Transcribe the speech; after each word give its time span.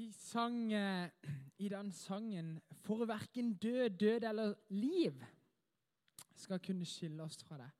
Vi 0.00 0.12
sang 0.16 0.72
eh, 0.72 1.10
i 1.58 1.68
den 1.68 1.92
sangen 1.92 2.60
'For 2.72 3.04
verken 3.04 3.54
død, 3.54 3.90
død 3.90 4.22
eller 4.24 4.54
liv' 4.68 5.24
skal 6.34 6.58
kunne 6.58 6.84
skille 6.84 7.22
oss 7.22 7.44
fra 7.44 7.58
det. 7.58 7.70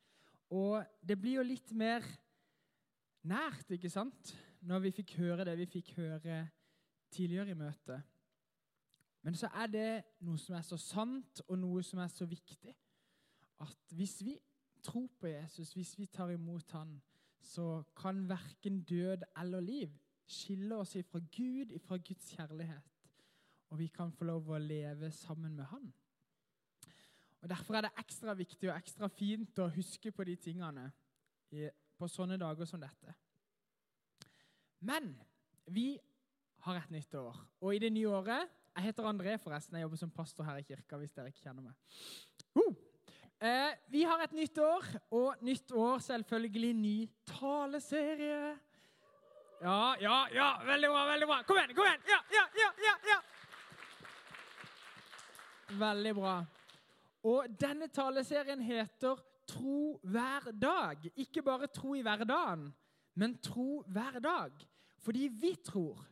Og 0.51 0.85
det 1.09 1.21
blir 1.21 1.35
jo 1.35 1.43
litt 1.43 1.73
mer 1.73 2.05
nært, 3.23 3.71
ikke 3.71 3.91
sant, 3.91 4.35
når 4.61 4.79
vi 4.79 4.91
fikk 4.91 5.15
høre 5.17 5.47
det 5.49 5.57
vi 5.59 5.67
fikk 5.67 5.95
høre 5.97 6.43
tidligere 7.11 7.51
i 7.51 7.55
møtet. 7.55 8.03
Men 9.23 9.35
så 9.35 9.49
er 9.55 9.67
det 9.67 10.05
noe 10.21 10.37
som 10.39 10.59
er 10.59 10.67
så 10.69 10.77
sant, 10.77 11.41
og 11.49 11.59
noe 11.59 11.83
som 11.83 12.05
er 12.05 12.13
så 12.13 12.29
viktig. 12.29 12.77
At 13.61 13.97
hvis 13.97 14.21
vi 14.25 14.37
tror 14.83 15.09
på 15.19 15.27
Jesus, 15.27 15.73
hvis 15.73 15.99
vi 15.99 16.07
tar 16.07 16.29
imot 16.31 16.71
Han, 16.73 17.01
så 17.41 17.83
kan 17.97 18.29
verken 18.29 18.83
død 18.83 19.25
eller 19.37 19.61
liv 19.61 19.99
skille 20.31 20.79
oss 20.79 20.95
ifra 20.99 21.21
Gud, 21.35 21.73
ifra 21.75 21.99
Guds 21.99 22.31
kjærlighet. 22.37 22.97
Og 23.71 23.79
vi 23.79 23.89
kan 23.95 24.13
få 24.13 24.27
lov 24.27 24.51
å 24.51 24.59
leve 24.59 25.11
sammen 25.15 25.55
med 25.57 25.69
Han. 25.71 25.91
Og 27.41 27.49
Derfor 27.49 27.79
er 27.79 27.87
det 27.87 27.97
ekstra 28.03 28.35
viktig 28.37 28.69
og 28.69 28.77
ekstra 28.77 29.09
fint 29.09 29.59
å 29.63 29.71
huske 29.73 30.13
på 30.13 30.27
de 30.29 30.37
tingene 30.37 30.91
på 31.99 32.09
sånne 32.09 32.39
dager 32.41 32.69
som 32.69 32.83
dette. 32.83 33.15
Men 34.85 35.13
vi 35.71 35.95
har 36.65 36.77
et 36.81 36.93
nytt 36.93 37.15
år, 37.17 37.37
og 37.61 37.75
i 37.75 37.81
det 37.83 37.93
nye 37.93 38.09
året 38.09 38.57
Jeg 38.71 38.85
heter 38.87 39.07
André, 39.09 39.33
forresten. 39.43 39.75
Jeg 39.77 39.83
jobber 39.83 39.99
som 39.99 40.13
pastor 40.15 40.47
her 40.47 40.61
i 40.61 40.63
kirka. 40.63 40.97
hvis 40.97 41.13
dere 41.13 41.33
ikke 41.33 41.43
kjenner 41.43 41.65
meg. 41.65 41.75
Uh! 42.55 42.75
Eh, 43.41 43.73
vi 43.91 44.05
har 44.05 44.23
et 44.23 44.33
nytt 44.33 44.59
år, 44.63 44.85
og 45.11 45.43
nytt 45.43 45.73
år 45.73 45.99
selvfølgelig 45.99 46.75
ny 46.77 47.09
taleserie. 47.27 48.55
Ja, 49.61 49.97
ja, 50.01 50.29
ja. 50.35 50.63
Veldig 50.65 50.89
bra. 50.89 51.07
veldig 51.07 51.27
bra. 51.27 51.43
Kom 51.43 51.57
igjen! 51.57 51.75
kom 51.77 51.85
igjen. 51.85 52.01
Ja, 52.09 52.21
ja, 52.33 52.45
ja, 52.57 52.71
ja, 52.87 52.95
ja. 53.11 53.19
Veldig 55.79 56.15
bra. 56.17 56.37
Og 57.23 57.61
denne 57.61 57.89
taleserien 57.93 58.63
heter 58.65 59.21
Tro 59.51 59.99
hver 60.03 60.53
dag. 60.53 61.11
Ikke 61.17 61.43
bare 61.43 61.67
tro 61.67 61.95
i 61.95 62.03
hverdagen, 62.07 62.69
men 63.15 63.39
tro 63.43 63.83
hver 63.87 64.21
dag. 64.23 64.53
Fordi 65.03 65.29
vi 65.29 65.57
tror 65.65 66.07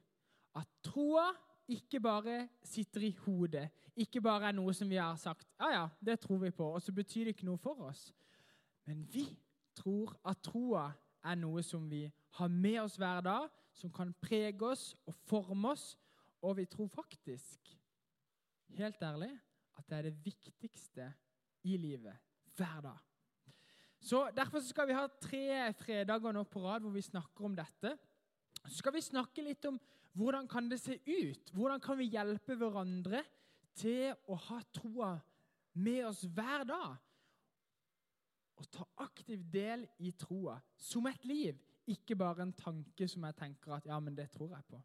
at 0.59 0.67
troa 0.83 1.29
ikke 1.69 2.01
bare 2.01 2.49
sitter 2.65 3.01
i 3.07 3.13
hodet, 3.25 3.69
ikke 3.97 4.21
bare 4.21 4.49
er 4.49 4.57
noe 4.57 4.73
som 4.75 4.89
vi 4.91 4.97
har 4.97 5.17
sagt 5.21 5.45
ja, 5.61 5.69
ja, 5.71 5.89
det 6.01 6.21
tror 6.21 6.39
vi 6.39 6.51
på, 6.51 6.65
og 6.65 6.83
så 6.83 6.93
betyr 6.93 7.29
det 7.29 7.37
ikke 7.37 7.47
noe 7.47 7.61
for 7.61 7.85
oss. 7.91 8.09
Men 8.89 9.05
vi 9.13 9.27
tror 9.77 10.17
at 10.25 10.41
troa 10.43 10.89
er 11.25 11.37
noe 11.39 11.63
som 11.63 11.85
vi 11.91 12.07
har 12.31 12.49
med 12.49 12.81
oss 12.83 12.97
hver 12.97 13.21
dag, 13.25 13.49
som 13.73 13.93
kan 13.93 14.13
prege 14.23 14.67
oss 14.67 14.93
og 15.07 15.15
forme 15.29 15.73
oss. 15.73 15.93
Og 16.43 16.57
vi 16.57 16.67
tror 16.71 16.89
faktisk, 16.93 17.73
helt 18.79 19.03
ærlig, 19.03 19.31
at 19.79 19.89
det 19.89 19.99
er 19.99 20.09
det 20.09 20.25
viktigste 20.25 21.13
i 21.65 21.77
livet 21.77 22.15
hver 22.57 22.81
dag. 22.81 22.99
Så 24.01 24.29
Derfor 24.37 24.61
skal 24.61 24.89
vi 24.89 24.97
ha 24.97 25.07
tre 25.21 25.73
fredager 25.75 26.33
nå 26.35 26.45
på 26.47 26.63
rad 26.63 26.85
hvor 26.85 26.95
vi 26.95 27.03
snakker 27.03 27.49
om 27.49 27.57
dette. 27.57 27.97
Så 28.67 28.79
skal 28.79 28.95
vi 28.95 29.03
snakke 29.03 29.43
litt 29.43 29.65
om 29.67 29.79
hvordan 30.19 30.49
kan 30.51 30.69
det 30.71 30.81
se 30.81 30.99
ut? 31.07 31.51
Hvordan 31.55 31.81
kan 31.81 31.99
vi 31.99 32.11
hjelpe 32.11 32.57
hverandre 32.59 33.23
til 33.79 34.15
å 34.27 34.39
ha 34.49 34.59
troa 34.75 35.13
med 35.79 36.07
oss 36.09 36.25
hver 36.35 36.65
dag? 36.67 36.97
Og 38.59 38.71
ta 38.75 38.87
aktiv 39.05 39.45
del 39.53 39.85
i 40.03 40.11
troa 40.19 40.57
som 40.75 41.07
et 41.07 41.27
liv, 41.29 41.59
ikke 41.95 42.17
bare 42.19 42.45
en 42.45 42.55
tanke 42.57 43.09
som 43.09 43.25
jeg 43.27 43.37
tenker 43.39 43.75
at 43.77 43.87
ja, 43.87 43.99
men 44.01 44.17
det 44.17 44.31
tror 44.35 44.55
jeg 44.55 44.65
på. 44.69 44.81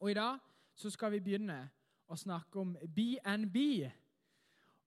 Og 0.00 0.10
i 0.10 0.16
dag 0.18 0.38
så 0.78 0.90
skal 0.90 1.12
vi 1.14 1.22
begynne 1.22 1.58
å 2.08 2.16
snakke 2.16 2.60
om 2.60 2.76
BNB. 2.94 3.56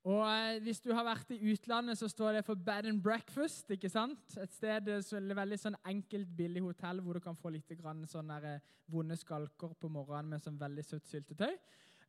Og 0.10 0.22
eh, 0.26 0.60
Hvis 0.64 0.82
du 0.82 0.92
har 0.96 1.06
vært 1.06 1.34
i 1.36 1.40
utlandet, 1.52 2.00
så 2.00 2.10
står 2.10 2.40
det 2.40 2.46
for 2.46 2.56
Bed 2.58 2.88
and 2.90 3.02
Breakfast. 3.04 3.70
ikke 3.72 3.90
sant? 3.90 4.38
Et 4.42 4.54
sted, 4.54 4.90
så 5.06 5.20
veldig 5.22 5.60
sånn 5.62 5.78
enkelt, 5.86 6.32
billig 6.38 6.64
hotell 6.66 7.04
hvor 7.04 7.20
du 7.20 7.24
kan 7.24 7.38
få 7.38 7.54
litt 7.54 7.70
grann 7.78 8.06
sånne 8.10 8.40
eh, 8.56 8.72
vonde 8.92 9.18
skalker 9.20 9.76
på 9.80 9.92
morgenen 9.92 10.34
med 10.34 10.44
sånn 10.44 10.60
veldig 10.60 10.86
søtt 10.88 11.12
syltetøy. 11.12 11.54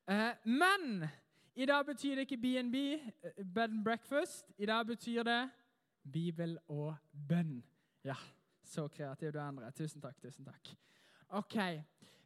Eh, 0.09 0.31
men 0.49 1.05
i 1.55 1.67
dag 1.69 1.85
betyr 1.87 2.17
det 2.17 2.25
ikke 2.27 2.41
BNB, 2.41 2.77
eh, 2.97 3.45
Bed 3.45 3.71
and 3.71 3.85
Breakfast. 3.85 4.49
I 4.59 4.67
dag 4.67 4.87
betyr 4.89 5.27
det 5.29 5.43
Bibel 6.03 6.57
og 6.69 6.95
bønn. 7.13 7.61
Ja, 8.05 8.17
så 8.73 8.89
kreativ 8.89 9.33
du 9.33 9.39
er, 9.39 9.49
Endre. 9.49 9.71
Tusen 9.77 10.01
takk. 10.01 10.21
tusen 10.21 10.45
takk. 10.49 10.75
Ok, 11.29 11.57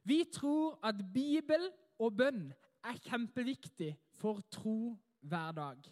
Vi 0.07 0.25
tror 0.33 0.79
at 0.87 0.95
Bibel 1.15 1.71
og 1.99 2.17
bønn 2.17 2.53
er 2.85 2.99
kjempeviktig 3.03 3.97
for 4.15 4.41
tro 4.51 4.97
hver 5.21 5.53
dag. 5.53 5.89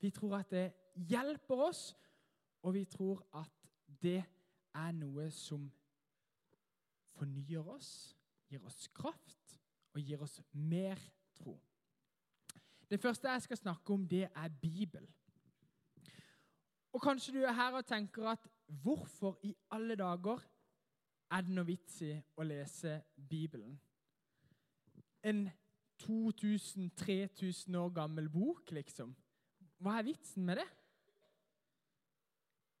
Vi 0.00 0.10
tror 0.10 0.36
at 0.38 0.50
det 0.50 0.72
hjelper 0.94 1.64
oss, 1.66 1.96
og 2.62 2.74
vi 2.74 2.84
tror 2.84 3.26
at 3.34 3.50
det 4.02 4.22
er 4.74 4.92
noe 4.92 5.26
som 5.30 5.66
fornyer 7.16 7.66
oss, 7.74 8.14
gir 8.48 8.62
oss 8.62 8.86
kraft 8.94 9.58
og 9.94 10.00
gir 10.00 10.22
oss 10.22 10.40
mer 10.52 11.00
tro. 11.34 11.58
Det 12.90 13.00
første 13.00 13.30
jeg 13.30 13.42
skal 13.42 13.56
snakke 13.56 13.92
om, 13.92 14.08
det 14.08 14.28
er 14.30 14.48
Bibel. 14.62 15.08
Og 16.92 17.02
Kanskje 17.02 17.32
du 17.34 17.42
er 17.42 17.52
her 17.52 17.74
og 17.74 17.86
tenker 17.86 18.28
at 18.30 18.53
hvorfor 18.66 19.38
i 19.42 19.54
alle 19.70 19.96
dager 19.96 20.40
er 21.30 21.44
det 21.44 21.54
noe 21.54 21.66
vits 21.68 22.00
i 22.06 22.12
å 22.36 22.46
lese 22.46 23.00
Bibelen? 23.16 23.76
En 25.24 25.46
2000-3000 26.02 27.76
år 27.80 27.92
gammel 27.96 28.28
bok, 28.28 28.70
liksom. 28.76 29.14
Hva 29.80 29.98
er 29.98 30.08
vitsen 30.08 30.44
med 30.44 30.60
det? 30.60 30.66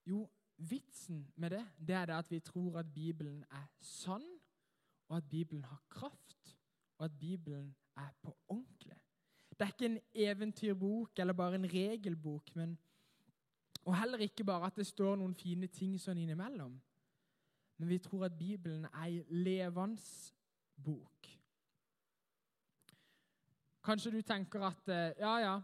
Jo, 0.04 0.26
vitsen 0.56 1.24
med 1.40 1.56
det, 1.56 1.64
det 1.78 1.96
er 1.96 2.10
det 2.10 2.18
at 2.18 2.30
vi 2.30 2.40
tror 2.44 2.78
at 2.78 2.90
Bibelen 2.94 3.44
er 3.50 3.66
sann, 3.80 4.26
og 5.08 5.16
at 5.16 5.30
Bibelen 5.30 5.64
har 5.64 5.82
kraft, 5.88 6.56
og 6.98 7.04
at 7.04 7.18
Bibelen 7.18 7.74
er 7.96 8.10
på 8.22 8.36
ordentlig. 8.48 9.00
Det 9.50 9.60
er 9.60 9.72
ikke 9.72 9.86
en 9.86 10.00
eventyrbok 10.14 11.18
eller 11.18 11.32
bare 11.32 11.54
en 11.54 11.72
regelbok, 11.72 12.56
men, 12.56 12.78
og 13.84 13.96
heller 13.96 14.18
ikke 14.24 14.44
bare 14.44 14.66
at 14.66 14.76
det 14.76 14.86
står 14.86 15.16
noen 15.20 15.34
fine 15.36 15.68
ting 15.72 15.98
sånn 16.00 16.18
innimellom. 16.22 16.74
Men 17.78 17.88
vi 17.90 17.98
tror 17.98 18.24
at 18.28 18.38
Bibelen 18.38 18.84
er 18.84 19.04
ei 19.04 19.22
levende 19.28 20.02
bok. 20.84 21.28
Kanskje 23.84 24.14
du 24.14 24.20
tenker 24.24 24.64
at 24.64 24.88
eh, 24.88 25.10
ja, 25.20 25.34
ja 25.42 25.54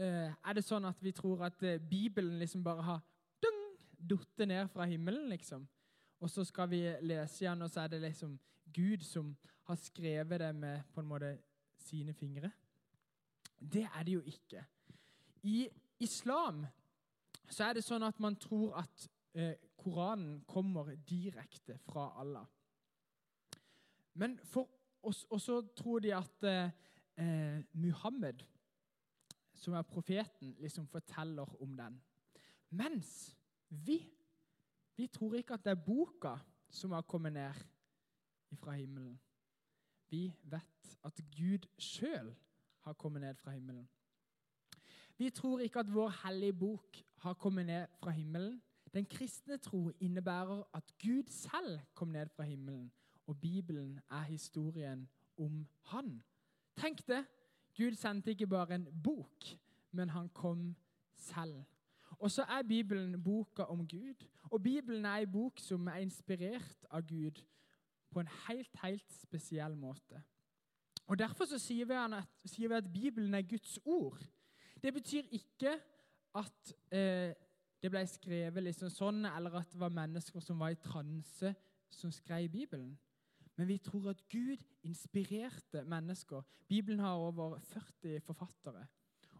eh, 0.00 0.30
Er 0.32 0.56
det 0.56 0.64
sånn 0.64 0.86
at 0.88 1.02
vi 1.04 1.12
tror 1.12 1.42
at 1.44 1.62
eh, 1.62 1.80
Bibelen 1.82 2.38
liksom 2.40 2.62
bare 2.64 2.86
har 2.86 3.02
datt 4.04 4.44
ned 4.44 4.68
fra 4.68 4.84
himmelen, 4.88 5.28
liksom? 5.32 5.66
Og 6.20 6.30
så 6.30 6.44
skal 6.44 6.68
vi 6.70 6.82
lese 7.04 7.44
igjen, 7.44 7.62
og 7.64 7.70
så 7.72 7.84
er 7.84 7.92
det 7.94 8.02
liksom 8.02 8.38
Gud 8.74 9.04
som 9.04 9.32
har 9.68 9.78
skrevet 9.80 10.40
det 10.40 10.50
med 10.56 10.82
på 10.92 11.00
en 11.00 11.08
måte 11.08 11.30
sine 11.80 12.12
fingre? 12.12 12.50
Det 13.60 13.86
er 13.86 14.02
det 14.04 14.14
jo 14.14 14.22
ikke. 14.28 14.64
I 15.42 15.68
islam 16.00 16.66
så 17.50 17.68
er 17.68 17.76
det 17.76 17.84
sånn 17.84 18.04
at 18.06 18.20
man 18.22 18.36
tror 18.40 18.74
at 18.80 19.06
eh, 19.36 19.56
Koranen 19.76 20.40
kommer 20.48 20.94
direkte 21.08 21.76
fra 21.84 22.08
Allah. 22.20 22.46
Men 24.14 24.38
for 24.38 24.70
oss, 25.02 25.24
også 25.30 25.60
tror 25.76 26.00
de 26.04 26.14
at 26.16 26.46
eh, 26.48 26.70
eh, 27.20 27.60
Muhammed, 27.72 28.44
som 29.54 29.74
er 29.74 29.86
profeten, 29.88 30.54
liksom 30.60 30.86
forteller 30.88 31.48
om 31.62 31.76
den. 31.76 32.00
Mens 32.70 33.34
vi, 33.68 34.00
vi 34.96 35.06
tror 35.06 35.36
ikke 35.38 35.58
at 35.58 35.64
det 35.64 35.74
er 35.74 35.86
boka 35.86 36.36
som 36.70 36.92
har 36.92 37.06
kommet 37.06 37.32
ned 37.32 37.64
fra 38.58 38.74
himmelen. 38.78 39.18
Vi 40.10 40.28
vet 40.42 40.96
at 41.04 41.20
Gud 41.36 41.66
sjøl 41.78 42.34
har 42.84 42.92
kommet 42.92 43.22
ned 43.22 43.34
fra 43.34 43.50
himmelen. 43.50 43.88
Vi 45.18 45.30
tror 45.30 45.58
ikke 45.58 45.78
at 45.78 45.94
vår 45.94 46.12
hellige 46.24 46.52
bok 46.52 46.96
har 47.16 47.34
kommet 47.34 47.66
ned 47.66 47.86
fra 47.98 48.10
himmelen. 48.10 48.62
Den 48.94 49.06
kristne 49.06 49.56
tro 49.56 49.90
innebærer 50.00 50.62
at 50.74 50.94
Gud 51.02 51.24
selv 51.28 51.80
kom 51.94 52.08
ned 52.08 52.28
fra 52.28 52.42
himmelen, 52.42 52.92
og 53.26 53.40
Bibelen 53.40 54.00
er 54.10 54.22
historien 54.22 55.08
om 55.38 55.66
Han. 55.82 56.22
Tenk 56.76 57.06
det! 57.06 57.24
Gud 57.76 57.94
sendte 57.94 58.30
ikke 58.30 58.46
bare 58.46 58.74
en 58.74 59.02
bok, 59.02 59.44
men 59.90 60.08
han 60.10 60.28
kom 60.28 60.76
selv. 61.16 61.62
Og 62.18 62.30
så 62.30 62.42
er 62.42 62.62
Bibelen 62.62 63.22
boka 63.22 63.62
om 63.62 63.88
Gud. 63.88 64.26
Og 64.42 64.62
Bibelen 64.62 65.04
er 65.04 65.16
en 65.16 65.32
bok 65.32 65.58
som 65.58 65.86
er 65.86 65.94
inspirert 65.94 66.86
av 66.90 67.02
Gud 67.02 67.42
på 68.10 68.20
en 68.20 68.28
helt, 68.48 68.76
helt 68.82 69.12
spesiell 69.12 69.76
måte. 69.76 70.22
Og 71.06 71.18
Derfor 71.18 71.44
så 71.44 71.58
sier, 71.58 71.84
vi 71.84 71.92
at, 71.92 72.24
sier 72.44 72.68
vi 72.68 72.74
at 72.74 72.92
Bibelen 72.92 73.34
er 73.34 73.42
Guds 73.42 73.78
ord. 73.84 74.22
Det 74.84 74.92
betyr 74.92 75.22
ikke 75.32 75.78
at 76.36 76.72
eh, 76.92 77.32
det 77.80 77.88
ble 77.92 78.02
skrevet 78.04 78.66
liksom 78.66 78.90
sånn, 78.92 79.22
eller 79.24 79.54
at 79.62 79.70
det 79.72 79.80
var 79.80 79.94
mennesker 79.96 80.44
som 80.44 80.60
var 80.60 80.74
i 80.74 80.80
transe, 80.80 81.54
som 81.88 82.12
skrev 82.12 82.50
Bibelen. 82.52 82.90
Men 83.56 83.68
vi 83.70 83.78
tror 83.80 84.10
at 84.12 84.20
Gud 84.28 84.60
inspirerte 84.84 85.86
mennesker. 85.88 86.44
Bibelen 86.68 87.00
har 87.00 87.16
over 87.16 87.56
40 87.58 88.20
forfattere. 88.26 88.84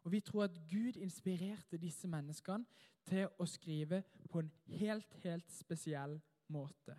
Og 0.04 0.12
vi 0.12 0.22
tror 0.24 0.46
at 0.46 0.56
Gud 0.70 0.96
inspirerte 0.96 1.80
disse 1.80 2.08
menneskene 2.08 2.64
til 3.04 3.28
å 3.36 3.48
skrive 3.48 4.00
på 4.32 4.40
en 4.40 4.50
helt, 4.78 5.18
helt 5.24 5.52
spesiell 5.52 6.16
måte. 6.48 6.96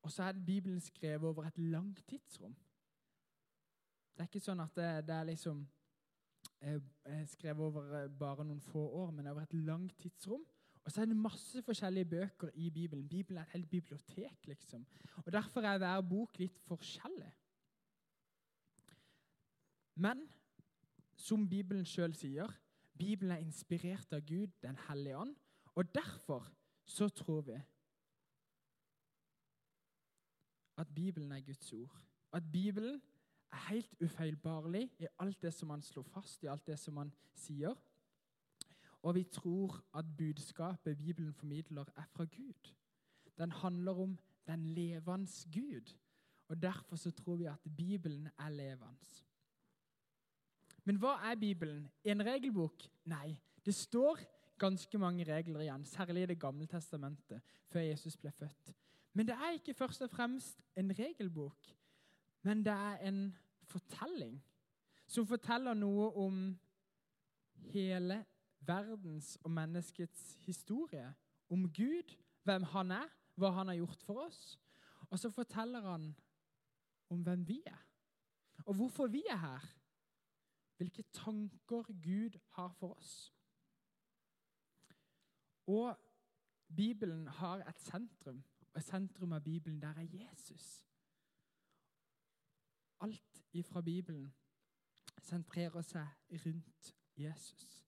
Og 0.00 0.12
så 0.12 0.30
er 0.30 0.44
Bibelen 0.48 0.80
skrevet 0.80 1.28
over 1.28 1.44
et 1.44 1.58
langt 1.60 2.00
tidsrom. 2.08 2.56
Det 4.20 4.26
er 4.26 4.28
ikke 4.34 4.44
sånn 4.44 4.60
at 4.60 4.74
det, 4.76 4.88
det 5.08 5.14
er 5.16 5.28
liksom 5.30 5.60
eh, 6.60 7.20
skrevet 7.32 7.62
over 7.64 7.94
eh, 7.96 8.10
bare 8.20 8.44
noen 8.44 8.60
få 8.60 8.82
år, 9.00 9.14
men 9.16 9.30
over 9.30 9.46
et 9.46 9.54
langt 9.64 9.94
tidsrom. 9.96 10.42
Og 10.84 10.92
så 10.92 11.00
er 11.00 11.08
det 11.08 11.16
masse 11.16 11.62
forskjellige 11.64 12.10
bøker 12.10 12.50
i 12.52 12.68
Bibelen. 12.68 13.08
Bibelen 13.08 13.38
er 13.40 13.48
et 13.48 13.54
helt 13.54 13.70
bibliotek. 13.70 14.44
liksom. 14.44 14.84
Og 15.24 15.32
Derfor 15.32 15.64
er 15.64 15.80
hver 15.80 16.04
bok 16.04 16.36
litt 16.36 16.60
forskjellig. 16.68 17.30
Men 20.04 20.28
som 21.16 21.48
Bibelen 21.48 21.88
sjøl 21.88 22.12
sier, 22.12 22.52
Bibelen 22.92 23.32
er 23.32 23.40
inspirert 23.40 24.12
av 24.12 24.20
Gud, 24.28 24.52
Den 24.60 24.76
hellige 24.88 25.16
ånd. 25.16 25.36
Og 25.74 25.94
derfor 25.94 26.52
så 26.84 27.08
tror 27.08 27.40
vi 27.40 27.56
at 30.76 30.94
Bibelen 30.94 31.32
er 31.32 31.40
Guds 31.40 31.72
ord. 31.72 32.02
At 32.32 32.52
Bibelen 32.52 33.00
helt 33.56 33.94
ufeilbarlig 34.00 34.90
i 34.98 35.06
alt 35.18 35.42
det 35.42 35.54
som 35.54 35.70
han 35.70 35.82
slår 35.82 36.02
fast, 36.02 36.42
i 36.42 36.50
alt 36.50 36.66
det 36.66 36.78
som 36.78 36.96
han 36.96 37.12
sier. 37.34 37.74
Og 39.02 39.14
vi 39.14 39.24
tror 39.24 39.80
at 39.96 40.04
budskapet 40.16 40.98
Bibelen 40.98 41.32
formidler, 41.34 41.84
er 41.96 42.04
fra 42.12 42.24
Gud. 42.24 42.74
Den 43.38 43.52
handler 43.52 43.92
om 43.92 44.18
den 44.46 44.66
levende 44.66 45.30
Gud. 45.52 45.96
Og 46.48 46.62
Derfor 46.62 46.96
så 46.96 47.10
tror 47.10 47.36
vi 47.36 47.44
at 47.44 47.58
Bibelen 47.76 48.28
er 48.38 48.48
levende. 48.48 49.06
Men 50.84 50.96
hva 50.96 51.14
er 51.30 51.36
Bibelen? 51.40 51.88
En 52.04 52.24
regelbok? 52.26 52.82
Nei. 53.04 53.36
Det 53.66 53.74
står 53.74 54.18
ganske 54.58 54.98
mange 54.98 55.24
regler 55.24 55.60
igjen, 55.60 55.84
særlig 55.84 56.22
i 56.22 56.26
Det 56.26 56.40
gamle 56.40 56.66
testamentet, 56.66 57.40
før 57.68 57.80
Jesus 57.80 58.16
ble 58.16 58.32
født. 58.32 58.74
Men 59.12 59.26
det 59.26 59.34
er 59.34 59.56
ikke 59.56 59.74
først 59.74 60.02
og 60.02 60.10
fremst 60.10 60.62
en 60.76 60.98
regelbok, 60.98 61.66
men 62.42 62.64
det 62.64 62.72
er 62.72 62.96
en 63.08 63.36
fortelling 63.68 64.38
som 65.10 65.26
forteller 65.26 65.74
noe 65.74 66.10
om 66.18 66.42
hele 67.72 68.24
verdens 68.66 69.34
og 69.44 69.50
menneskets 69.50 70.34
historie. 70.46 71.14
Om 71.50 71.66
Gud, 71.72 72.14
hvem 72.44 72.62
han 72.62 72.90
er, 72.90 73.08
hva 73.34 73.50
han 73.56 73.68
har 73.68 73.80
gjort 73.80 74.02
for 74.06 74.26
oss. 74.26 74.58
Og 75.10 75.18
så 75.18 75.30
forteller 75.30 75.82
han 75.82 76.12
om 77.10 77.22
hvem 77.26 77.42
vi 77.48 77.58
er, 77.66 77.80
og 78.64 78.74
hvorfor 78.74 79.06
vi 79.10 79.24
er 79.30 79.36
her. 79.36 79.66
Hvilke 80.76 81.02
tanker 81.12 81.82
Gud 82.02 82.38
har 82.56 82.70
for 82.72 82.94
oss. 82.94 83.32
Og 85.66 85.98
Bibelen 86.76 87.26
har 87.26 87.68
et 87.68 87.80
sentrum, 87.80 88.44
og 88.74 88.82
sentrum 88.82 89.32
av 89.32 89.42
Bibelen 89.44 89.82
der 89.82 89.98
er 89.98 90.06
Jesus. 90.12 90.89
Alt 93.00 93.42
ifra 93.52 93.80
Bibelen 93.80 94.32
sentrerer 95.22 95.82
seg 95.82 96.40
rundt 96.44 96.94
Jesus. 97.16 97.80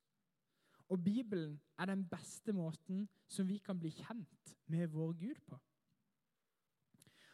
Og 0.88 1.04
Bibelen 1.04 1.60
er 1.78 1.88
den 1.88 2.08
beste 2.08 2.52
måten 2.52 3.08
som 3.28 3.48
vi 3.48 3.58
kan 3.58 3.78
bli 3.78 3.90
kjent 3.90 4.56
med 4.66 4.86
vår 4.92 5.12
Gud 5.12 5.40
på. 5.46 5.58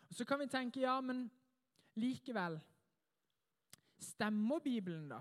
Og 0.08 0.14
Så 0.14 0.24
kan 0.24 0.38
vi 0.38 0.46
tenke 0.46 0.80
ja, 0.80 1.00
men 1.00 1.30
likevel 1.94 2.60
Stemmer 3.98 4.58
Bibelen, 4.58 5.08
da? 5.10 5.20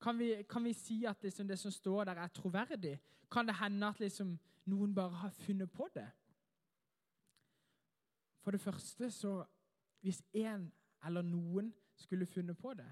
Kan 0.00 0.18
vi, 0.18 0.42
kan 0.42 0.64
vi 0.64 0.72
si 0.72 1.04
at 1.04 1.22
liksom 1.22 1.48
det 1.48 1.58
som 1.58 1.70
står 1.70 2.04
der, 2.04 2.14
er 2.14 2.28
troverdig? 2.28 3.00
Kan 3.30 3.46
det 3.46 3.56
hende 3.58 3.86
at 3.86 4.00
liksom 4.00 4.38
noen 4.64 4.94
bare 4.94 5.10
har 5.10 5.30
funnet 5.30 5.70
på 5.70 5.88
det? 5.94 6.06
For 8.40 8.50
det 8.50 8.60
første, 8.60 9.10
så 9.10 9.44
Hvis 10.00 10.22
én 10.34 10.70
eller 11.04 11.22
noen 11.26 11.72
skulle 11.98 12.26
funnet 12.26 12.58
på 12.58 12.74
det, 12.74 12.88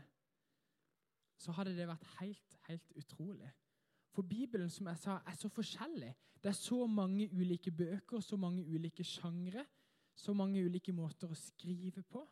så 1.41 1.53
hadde 1.57 1.77
det 1.77 1.89
vært 1.89 2.07
helt, 2.21 2.57
helt 2.69 2.93
utrolig. 3.01 3.51
For 4.13 4.27
Bibelen 4.27 4.71
som 4.71 4.91
jeg 4.91 4.99
sa, 4.99 5.21
er 5.27 5.37
så 5.39 5.49
forskjellig. 5.49 6.11
Det 6.43 6.51
er 6.51 6.59
så 6.59 6.87
mange 6.87 7.29
ulike 7.33 7.71
bøker, 7.71 8.21
så 8.21 8.37
mange 8.37 8.65
ulike 8.67 9.05
sjangre, 9.05 9.65
så 10.15 10.33
mange 10.33 10.65
ulike 10.65 10.93
måter 10.93 11.31
å 11.31 11.39
skrive 11.39 12.03
på, 12.03 12.23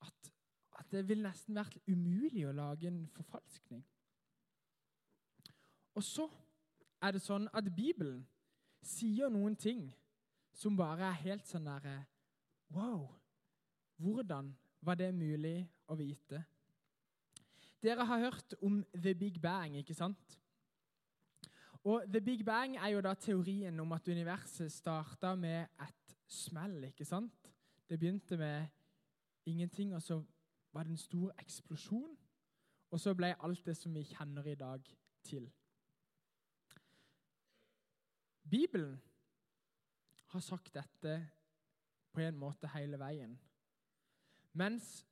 at, 0.00 0.32
at 0.80 0.90
det 0.90 1.04
vil 1.08 1.22
nesten 1.22 1.54
vært 1.54 1.76
umulig 1.86 2.46
å 2.48 2.56
lage 2.56 2.88
en 2.88 3.04
forfalskning. 3.14 3.84
Og 5.94 6.04
så 6.06 6.26
er 7.02 7.14
det 7.14 7.22
sånn 7.22 7.48
at 7.52 7.68
Bibelen 7.74 8.22
sier 8.86 9.30
noen 9.30 9.56
ting 9.58 9.90
som 10.56 10.76
bare 10.78 11.10
er 11.10 11.22
helt 11.26 11.46
sånn 11.46 11.68
derre 11.68 12.00
Wow! 12.70 13.19
Hvordan 14.00 14.56
var 14.80 14.96
det 14.96 15.10
mulig 15.12 15.58
å 15.92 15.94
vite? 15.98 16.40
Dere 17.84 18.04
har 18.08 18.22
hørt 18.22 18.54
om 18.64 18.78
The 18.94 19.12
Big 19.14 19.40
Bang, 19.42 19.76
ikke 19.76 19.96
sant? 19.96 20.38
Og 21.84 22.04
The 22.08 22.20
Big 22.20 22.44
Bang 22.44 22.76
er 22.76 22.94
jo 22.94 23.02
da 23.04 23.12
teorien 23.14 23.80
om 23.80 23.92
at 23.92 24.08
universet 24.08 24.72
starta 24.72 25.34
med 25.36 25.68
et 25.80 26.16
smell. 26.28 26.84
ikke 26.84 27.04
sant? 27.04 27.52
Det 27.88 27.98
begynte 27.98 28.36
med 28.36 28.66
ingenting, 29.44 29.94
og 29.94 30.02
så 30.02 30.22
var 30.72 30.82
det 30.82 30.90
en 30.90 30.96
stor 30.96 31.32
eksplosjon. 31.38 32.16
Og 32.90 33.00
så 33.00 33.14
ble 33.14 33.34
alt 33.36 33.66
det 33.66 33.76
som 33.76 33.94
vi 33.94 34.02
kjenner 34.02 34.46
i 34.46 34.54
dag, 34.54 34.96
til. 35.22 35.50
Bibelen 38.50 38.96
har 40.26 40.40
sagt 40.40 40.74
dette 40.74 41.30
på 42.12 42.20
en 42.20 42.36
måte 42.36 42.68
hele 42.74 42.98
veien. 42.98 43.38
Mens 44.52 45.06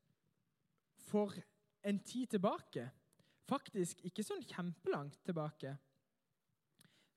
for 1.09 1.35
en 1.85 2.01
tid 2.05 2.27
tilbake, 2.35 2.89
faktisk 3.49 4.03
ikke 4.05 4.25
sånn 4.27 4.43
kjempelangt 4.45 5.21
tilbake, 5.25 5.77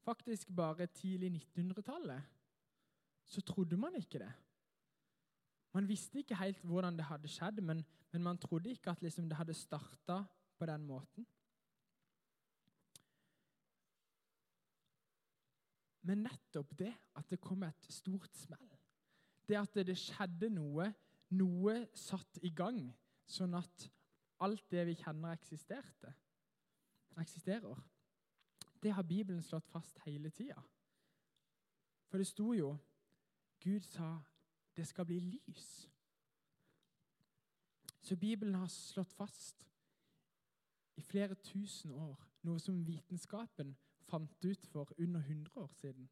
faktisk 0.05 0.53
bare 0.55 0.87
tidlig 0.95 1.31
1900-tallet, 1.33 2.29
så 3.25 3.41
trodde 3.45 3.77
man 3.79 3.95
ikke 3.95 4.21
det. 4.21 4.31
Man 5.73 5.87
visste 5.87 6.19
ikke 6.19 6.39
helt 6.39 6.63
hvordan 6.67 6.97
det 6.97 7.07
hadde 7.07 7.31
skjedd, 7.31 7.61
men, 7.63 7.83
men 8.11 8.23
man 8.23 8.39
trodde 8.41 8.73
ikke 8.73 8.91
at 8.91 9.03
liksom 9.03 9.29
det 9.29 9.37
hadde 9.39 9.55
starta 9.55 10.23
på 10.59 10.67
den 10.67 10.83
måten. 10.85 11.27
Men 16.01 16.25
nettopp 16.25 16.73
det 16.79 16.91
at 17.15 17.29
det 17.29 17.39
kom 17.41 17.63
et 17.63 17.87
stort 17.93 18.33
smell, 18.35 18.67
det 19.47 19.57
at 19.59 19.79
det 19.85 19.97
skjedde 19.99 20.49
noe, 20.53 20.89
noe 21.37 21.85
satt 21.95 22.39
i 22.43 22.51
gang, 22.55 22.83
sånn 23.25 23.55
at 23.57 23.87
alt 24.41 24.65
det 24.71 24.85
vi 24.89 24.97
kjenner, 24.99 25.35
eksisterte, 25.37 26.13
eksisterer. 27.21 27.79
Det 28.81 28.93
har 28.95 29.05
Bibelen 29.05 29.43
slått 29.45 29.67
fast 29.69 29.99
hele 30.05 30.31
tida. 30.33 30.61
For 32.09 32.17
det 32.17 32.27
sto 32.27 32.51
jo 32.53 32.73
Gud 33.61 33.85
sa 33.85 34.15
det 34.75 34.87
skal 34.87 35.05
bli 35.05 35.19
lys. 35.19 35.89
Så 38.01 38.15
Bibelen 38.15 38.55
har 38.55 38.67
slått 38.67 39.13
fast 39.13 39.67
i 40.97 41.01
flere 41.01 41.35
tusen 41.35 41.91
år 41.93 42.25
noe 42.47 42.59
som 42.59 42.81
vitenskapen 42.85 43.75
fant 44.09 44.45
ut 44.45 44.65
for 44.65 44.89
under 44.97 45.19
100 45.19 45.51
år 45.61 45.69
siden. 45.77 46.09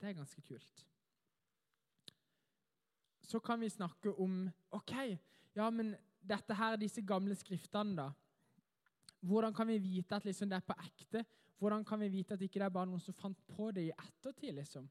Det 0.00 0.08
er 0.08 0.12
ganske 0.12 0.42
kult. 0.42 0.86
Så 3.26 3.40
kan 3.42 3.60
vi 3.60 3.68
snakke 3.72 4.12
om 4.22 4.44
OK, 4.76 4.94
ja, 5.56 5.70
men 5.70 5.94
dette 6.22 6.54
her, 6.54 6.76
disse 6.78 7.02
gamle 7.02 7.34
skriftene, 7.38 7.96
da. 7.98 8.10
Hvordan 9.26 9.54
kan 9.54 9.66
vi 9.68 9.78
vite 9.82 10.16
at 10.16 10.24
liksom, 10.24 10.50
det 10.50 10.60
er 10.60 10.66
på 10.66 10.76
ekte? 10.84 11.24
Hvordan 11.58 11.84
kan 11.84 12.00
vi 12.00 12.08
vite 12.12 12.36
at 12.36 12.42
ikke 12.44 12.60
det 12.60 12.68
er 12.68 12.74
bare 12.74 12.86
noen 12.90 13.02
som 13.02 13.16
fant 13.16 13.38
på 13.48 13.70
det 13.74 13.88
i 13.88 13.94
ettertid? 13.94 14.52
liksom? 14.54 14.86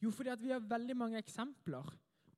Jo, 0.00 0.10
fordi 0.10 0.32
at 0.32 0.42
vi 0.42 0.52
har 0.54 0.64
veldig 0.64 0.96
mange 0.96 1.18
eksempler 1.18 1.90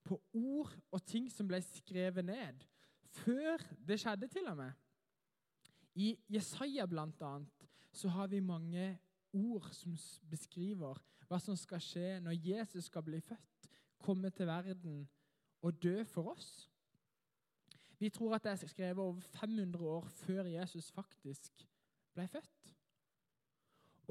på 0.02 0.18
ord 0.34 0.72
og 0.90 1.04
ting 1.06 1.28
som 1.30 1.46
ble 1.46 1.60
skrevet 1.62 2.24
ned 2.26 2.64
før 3.12 3.60
det 3.86 4.00
skjedde, 4.00 4.28
til 4.32 4.48
og 4.48 4.56
med. 4.56 4.72
I 5.94 6.16
Jesaja 6.32 6.86
annet, 6.88 7.68
så 7.92 8.08
har 8.08 8.26
vi 8.26 8.40
mange 8.40 8.98
ord 9.32 9.68
som 9.72 9.94
beskriver 10.30 10.98
hva 11.28 11.38
som 11.38 11.56
skal 11.56 11.80
skje 11.80 12.20
når 12.24 12.40
Jesus 12.40 12.88
skal 12.88 13.04
bli 13.04 13.20
født, 13.20 13.51
komme 14.02 14.30
til 14.30 14.46
verden 14.50 15.08
og 15.62 15.82
dø 15.82 16.02
for 16.04 16.34
oss. 16.34 16.68
Vi 18.02 18.10
tror 18.10 18.34
at 18.34 18.44
det 18.44 18.52
er 18.52 18.66
skrevet 18.66 18.98
over 18.98 19.20
500 19.20 19.84
år 19.86 20.08
før 20.08 20.48
Jesus 20.50 20.90
faktisk 20.90 21.66
ble 22.14 22.26
født. 22.28 22.72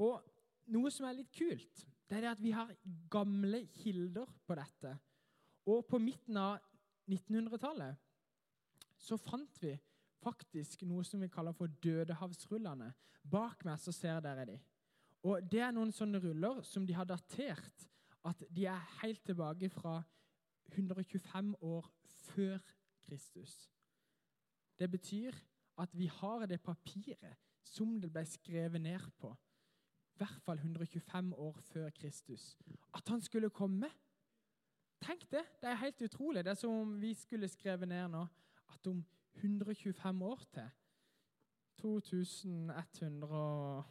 Og 0.00 0.22
noe 0.72 0.90
som 0.90 1.06
er 1.06 1.18
litt 1.18 1.32
kult, 1.36 1.84
det 2.08 2.16
er 2.16 2.24
det 2.24 2.30
at 2.32 2.42
vi 2.42 2.54
har 2.56 2.72
gamle 3.12 3.66
kilder 3.82 4.30
på 4.46 4.56
dette. 4.56 4.94
Og 5.68 5.84
på 5.86 6.00
midten 6.00 6.36
av 6.40 6.58
1900-tallet 7.10 8.00
så 9.02 9.18
fant 9.20 9.60
vi 9.62 9.74
faktisk 10.22 10.84
noe 10.86 11.04
som 11.04 11.20
vi 11.22 11.30
kaller 11.32 11.54
for 11.56 11.70
Dødehavsrullene. 11.82 12.92
Bak 13.22 13.64
meg 13.66 13.80
så 13.82 13.92
ser 13.94 14.20
dere 14.24 14.46
de. 14.48 14.58
Og 15.26 15.42
Det 15.50 15.60
er 15.62 15.74
noen 15.74 15.92
sånne 15.94 16.20
ruller 16.22 16.62
som 16.66 16.86
de 16.86 16.94
har 16.96 17.06
datert 17.06 17.88
at 18.24 18.44
de 18.56 18.66
er 18.66 19.00
helt 19.02 19.24
tilbake 19.24 19.70
fra 19.70 20.02
125 20.72 21.62
år 21.62 21.92
før 22.04 22.58
Kristus. 23.02 23.70
Det 24.78 24.90
betyr 24.90 25.32
at 25.78 25.98
vi 25.98 26.06
har 26.06 26.46
det 26.46 26.60
papiret 26.60 27.36
som 27.62 28.00
det 28.00 28.12
ble 28.12 28.26
skrevet 28.26 28.80
ned 28.80 29.10
på, 29.18 29.36
i 30.14 30.16
hvert 30.20 30.42
fall 30.44 30.58
125 30.58 31.34
år 31.34 31.60
før 31.60 31.90
Kristus. 31.90 32.58
At 32.94 33.08
han 33.08 33.20
skulle 33.20 33.50
komme. 33.50 33.90
Tenk 35.00 35.30
det! 35.30 35.44
Det 35.60 35.70
er 35.70 35.74
helt 35.74 36.02
utrolig. 36.02 36.44
Det 36.44 36.50
er 36.50 36.54
som 36.54 36.70
om 36.70 37.00
vi 37.00 37.14
skulle 37.14 37.48
skrevet 37.48 37.88
ned 37.88 38.08
nå 38.08 38.26
at 38.74 38.86
om 38.86 39.04
125 39.34 40.22
år 40.22 40.40
til 40.52 40.70
2130 41.76 43.84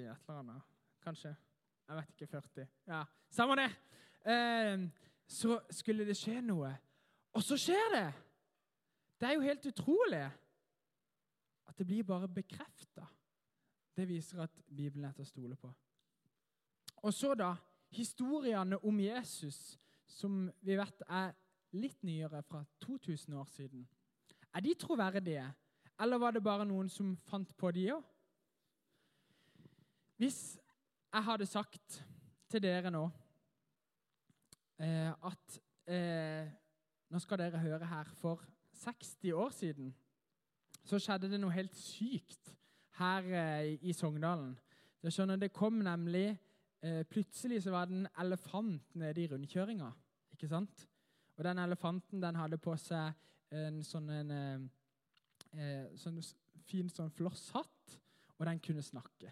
et 0.00 0.02
eller 0.28 0.38
annet. 0.38 0.62
Kanskje. 1.02 1.36
Jeg 1.88 1.96
vet 1.96 2.10
ikke. 2.14 2.26
40. 2.26 2.66
Ja, 2.86 3.04
Samme 3.30 3.56
det! 3.56 3.70
Eh, 4.32 4.88
så 5.26 5.60
skulle 5.70 6.06
det 6.06 6.16
skje 6.16 6.40
noe. 6.44 6.70
Og 7.32 7.42
så 7.42 7.56
skjer 7.56 7.94
det! 7.94 8.06
Det 9.20 9.28
er 9.28 9.36
jo 9.38 9.46
helt 9.46 9.66
utrolig 9.66 10.22
at 11.68 11.78
det 11.78 11.86
blir 11.86 12.02
bare 12.02 12.28
bekrefta. 12.28 13.06
Det 13.96 14.08
viser 14.08 14.42
at 14.42 14.62
Bibelen 14.66 15.04
er 15.04 15.12
til 15.16 15.24
å 15.24 15.30
stole 15.30 15.56
på. 15.56 15.70
Og 17.02 17.14
så, 17.14 17.34
da, 17.34 17.54
historiene 17.94 18.78
om 18.84 19.00
Jesus, 19.00 19.78
som 20.06 20.46
vi 20.60 20.76
vet 20.78 21.04
er 21.08 21.32
litt 21.76 22.02
nyere, 22.04 22.42
fra 22.42 22.64
2000 22.84 23.34
år 23.34 23.48
siden. 23.52 23.86
Er 24.54 24.60
de 24.60 24.74
troverdige, 24.74 25.46
eller 26.00 26.18
var 26.18 26.34
det 26.34 26.42
bare 26.44 26.66
noen 26.68 26.88
som 26.92 27.14
fant 27.28 27.56
på 27.56 27.70
de 27.72 27.88
òg? 27.94 28.02
Hvis 30.20 30.58
jeg 31.12 31.24
hadde 31.24 31.46
sagt 31.46 31.98
til 32.50 32.62
dere 32.64 32.90
nå 32.92 33.04
eh, 34.80 35.12
at 35.12 35.60
eh, 35.88 36.50
Nå 37.12 37.18
skal 37.20 37.42
dere 37.42 37.58
høre 37.60 37.84
her. 37.84 38.08
For 38.16 38.40
60 38.80 39.34
år 39.36 39.50
siden 39.52 39.90
så 40.80 40.96
skjedde 40.96 41.28
det 41.28 41.40
noe 41.42 41.52
helt 41.52 41.74
sykt 41.76 42.54
her 42.96 43.26
eh, 43.36 43.74
i 43.84 43.92
Sogndalen. 43.92 44.54
Det, 45.02 45.12
skjønner, 45.12 45.36
det 45.36 45.52
kom 45.52 45.82
nemlig 45.84 46.30
eh, 46.80 47.02
Plutselig 47.04 47.60
så 47.66 47.74
var 47.74 47.90
det 47.90 47.98
en 47.98 48.08
elefant 48.24 48.96
nede 48.96 49.20
i 49.20 49.28
rundkjøringa. 49.28 49.90
Ikke 50.32 50.48
sant? 50.48 50.86
Og 51.36 51.44
den 51.44 51.60
elefanten 51.60 52.22
den 52.22 52.40
hadde 52.40 52.56
på 52.56 52.78
seg 52.80 53.12
en 53.52 53.82
sånn, 53.84 54.08
en, 54.08 54.32
eh, 54.32 55.60
eh 55.60 56.00
sånn 56.00 56.16
fin 56.64 56.88
sånn 56.88 57.12
flosshatt, 57.12 57.98
og 58.38 58.46
den 58.48 58.60
kunne 58.64 58.82
snakke. 58.82 59.28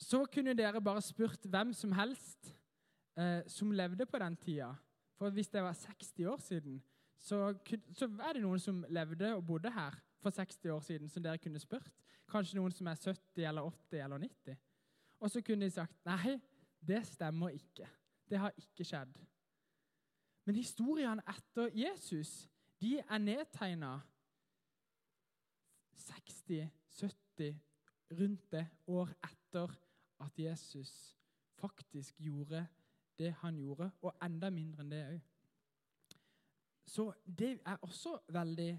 Så 0.00 0.24
kunne 0.32 0.56
dere 0.56 0.80
bare 0.82 1.02
spurt 1.04 1.44
hvem 1.44 1.74
som 1.76 1.92
helst 1.92 2.54
eh, 3.18 3.42
som 3.46 3.72
levde 3.72 4.06
på 4.06 4.18
den 4.18 4.36
tida. 4.36 4.72
For 5.18 5.30
hvis 5.30 5.48
det 5.52 5.62
var 5.62 5.76
60 5.76 6.26
år 6.26 6.40
siden, 6.40 6.82
så, 7.18 7.54
så, 7.92 8.08
er 8.08 8.32
det 8.32 8.42
noen 8.42 8.60
som 8.60 8.84
levde 8.88 9.34
og 9.36 9.44
bodde 9.46 9.72
her 9.72 9.98
for 10.22 10.32
60 10.32 10.70
år 10.72 10.80
siden, 10.80 11.08
som 11.08 11.22
dere 11.22 11.38
kunne 11.38 11.60
spurt. 11.60 11.92
Kanskje 12.30 12.56
noen 12.56 12.72
som 12.72 12.88
er 12.88 12.96
70 12.96 13.44
eller 13.44 13.62
80 13.68 14.04
eller 14.04 14.18
90. 14.24 14.56
Og 15.20 15.30
så 15.30 15.42
kunne 15.44 15.66
de 15.66 15.74
sagt 15.74 15.98
nei, 16.08 16.38
det 16.80 17.02
stemmer 17.06 17.52
ikke. 17.52 17.88
Det 18.30 18.38
har 18.40 18.54
ikke 18.56 18.86
skjedd. 18.88 19.18
Men 20.46 20.56
historiene 20.56 21.22
etter 21.28 21.68
Jesus 21.76 22.48
de 22.80 22.96
er 23.02 23.20
nedtegna 23.20 23.98
60-70 26.00 27.52
rundt 28.16 28.46
det 28.54 28.64
år 28.88 29.12
etter 29.20 29.39
at 30.40 30.50
Jesus 30.50 31.16
faktisk 31.60 32.18
gjorde 32.18 32.66
det 33.18 33.32
han 33.32 33.56
gjorde, 33.56 33.90
og 34.02 34.16
enda 34.24 34.50
mindre 34.50 34.84
enn 34.84 34.92
det 34.92 35.00
òg. 35.06 35.20
Så 36.86 37.12
det 37.24 37.60
er 37.66 37.76
også 37.84 38.16
veldig 38.32 38.70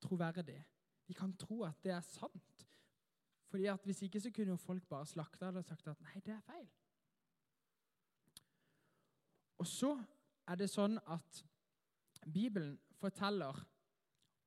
troverdig. 0.00 0.60
Vi 1.06 1.14
kan 1.14 1.34
tro 1.36 1.64
at 1.66 1.82
det 1.84 1.92
er 1.92 2.00
sant. 2.00 2.66
Fordi 3.48 3.66
at 3.66 3.84
Hvis 3.84 4.02
ikke 4.02 4.20
så 4.20 4.30
kunne 4.30 4.54
jo 4.54 4.56
folk 4.56 4.86
bare 4.88 5.06
slakta 5.06 5.46
det 5.46 5.56
og 5.56 5.64
sagt 5.64 5.88
at 5.88 6.00
nei, 6.00 6.20
det 6.20 6.34
er 6.34 6.40
feil. 6.40 6.68
Og 9.58 9.66
så 9.66 9.96
er 10.46 10.54
det 10.54 10.70
sånn 10.70 10.98
at 11.06 11.44
Bibelen 12.32 12.78
forteller 13.00 13.56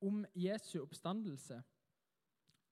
om 0.00 0.24
Jesu 0.34 0.80
oppstandelse 0.82 1.60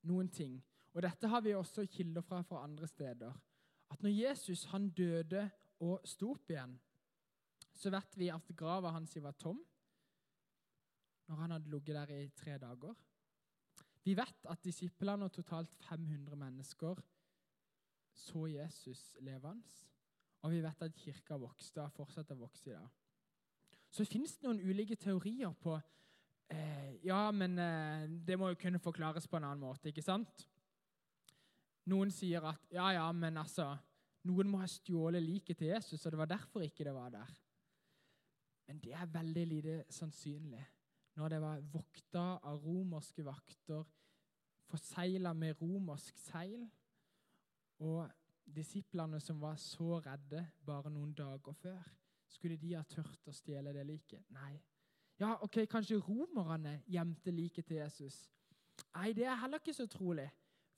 noen 0.09 0.29
ting. 0.29 0.57
Og 0.93 1.03
dette 1.03 1.27
har 1.27 1.41
vi 1.41 1.53
også 1.55 1.85
kilder 1.85 2.21
fra 2.21 2.41
fra 2.41 2.63
andre 2.63 2.87
steder 2.87 3.37
at 3.91 4.03
når 4.03 4.13
Jesus 4.15 4.63
han 4.71 4.89
døde 4.95 5.49
og 5.83 6.01
sto 6.07 6.31
opp 6.35 6.51
igjen, 6.51 6.77
så 7.73 7.91
vet 7.93 8.17
vi 8.17 8.29
at 8.31 8.51
grava 8.57 8.93
hans 8.93 9.15
var 9.21 9.37
tom 9.39 9.59
når 11.27 11.39
han 11.39 11.53
hadde 11.55 11.71
ligget 11.71 11.95
der 11.95 12.09
i 12.11 12.29
tre 12.35 12.57
dager. 12.59 12.95
Vi 14.03 14.15
vet 14.17 14.47
at 14.49 14.63
disiplene 14.65 15.25
og 15.25 15.31
totalt 15.31 15.71
500 15.87 16.35
mennesker 16.35 16.99
så 18.13 18.45
Jesus 18.51 19.15
levende. 19.19 19.63
Og 20.41 20.51
vi 20.51 20.61
vet 20.63 20.81
at 20.81 20.95
kirka 20.97 21.37
vokste 21.37 21.83
og 21.85 21.93
fortsetter 21.93 22.35
å 22.35 22.41
vokse 22.41 22.69
i 22.69 22.73
dag. 22.73 22.89
Så 23.91 24.05
fins 24.07 24.37
det 24.39 24.47
noen 24.47 24.61
ulike 24.63 24.95
teorier 24.95 25.53
på 25.61 25.75
eh, 26.51 26.97
Ja, 27.05 27.29
men 27.31 27.59
eh, 27.59 28.07
det 28.09 28.37
må 28.39 28.49
jo 28.51 28.59
kunne 28.59 28.81
forklares 28.81 29.27
på 29.27 29.37
en 29.37 29.45
annen 29.47 29.63
måte, 29.63 29.89
ikke 29.89 30.03
sant? 30.05 30.47
Noen 31.91 32.11
sier 32.13 32.45
at 32.47 32.67
ja, 32.71 32.89
ja, 32.95 33.07
men 33.11 33.39
altså 33.41 33.73
Noen 34.29 34.51
må 34.51 34.59
ha 34.61 34.67
stjålet 34.69 35.23
liket 35.23 35.57
til 35.57 35.71
Jesus, 35.71 36.03
og 36.05 36.13
det 36.13 36.19
var 36.19 36.29
derfor 36.29 36.61
ikke 36.61 36.85
det 36.85 36.93
var 36.93 37.09
der. 37.09 37.29
Men 38.69 38.79
det 38.83 38.93
er 38.93 39.09
veldig 39.09 39.45
lite 39.49 39.77
sannsynlig. 39.89 40.61
Når 41.17 41.33
det 41.33 41.39
var 41.41 41.63
vokta 41.73 42.25
av 42.47 42.61
romerske 42.61 43.25
vakter, 43.25 43.81
forseila 44.69 45.33
med 45.33 45.57
romersk 45.59 46.21
seil, 46.21 46.67
og 47.81 48.05
disiplene 48.45 49.19
som 49.19 49.41
var 49.41 49.57
så 49.59 49.97
redde 50.05 50.45
bare 50.65 50.91
noen 50.93 51.15
dager 51.17 51.57
før, 51.57 51.81
skulle 52.31 52.59
de 52.61 52.75
ha 52.77 52.83
tørt 52.87 53.27
å 53.27 53.35
stjele 53.35 53.73
det 53.75 53.83
liket? 53.89 54.23
Nei. 54.37 54.53
Ja, 55.19 55.35
ok, 55.43 55.65
Kanskje 55.69 55.99
romerne 56.01 56.79
gjemte 56.89 57.33
liket 57.33 57.67
til 57.67 57.81
Jesus? 57.81 58.23
Nei, 58.95 59.11
det 59.13 59.25
er 59.27 59.41
heller 59.41 59.59
ikke 59.61 59.75
så 59.75 59.85
trolig. 59.89 60.29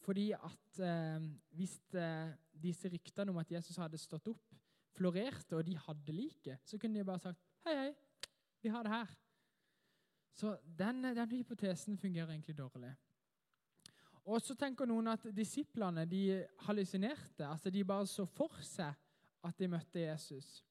Fordi 0.04 0.32
at 0.36 0.80
eh, 0.84 1.28
hvis 1.56 1.78
eh, 1.96 2.34
disse 2.64 2.92
ryktene 2.92 3.32
om 3.32 3.40
at 3.40 3.52
Jesus 3.52 3.80
hadde 3.80 4.00
stått 4.02 4.28
opp, 4.34 4.56
florerte, 4.94 5.56
og 5.58 5.66
de 5.66 5.78
hadde 5.80 6.14
liket, 6.14 6.62
så 6.68 6.78
kunne 6.78 7.00
de 7.00 7.08
bare 7.08 7.24
sagt 7.24 7.40
hei, 7.66 7.76
hei, 7.80 7.94
vi 8.62 8.72
har 8.74 8.84
det 8.86 8.94
her. 8.94 9.14
Så 10.34 10.58
den, 10.66 11.04
den 11.16 11.32
hypotesen 11.32 11.98
fungerer 11.98 12.34
egentlig 12.34 12.58
dårlig. 12.58 12.92
Og 14.24 14.42
så 14.42 14.56
tenker 14.56 14.88
noen 14.88 15.12
at 15.12 15.26
disiplene 15.36 16.06
de 16.08 16.44
hallusinerte. 16.68 17.46
altså 17.48 17.70
De 17.70 17.84
bare 17.84 18.08
så 18.08 18.26
for 18.26 18.62
seg 18.64 18.94
at 19.44 19.58
de 19.60 19.68
møtte 19.68 20.00
Jesus. 20.00 20.62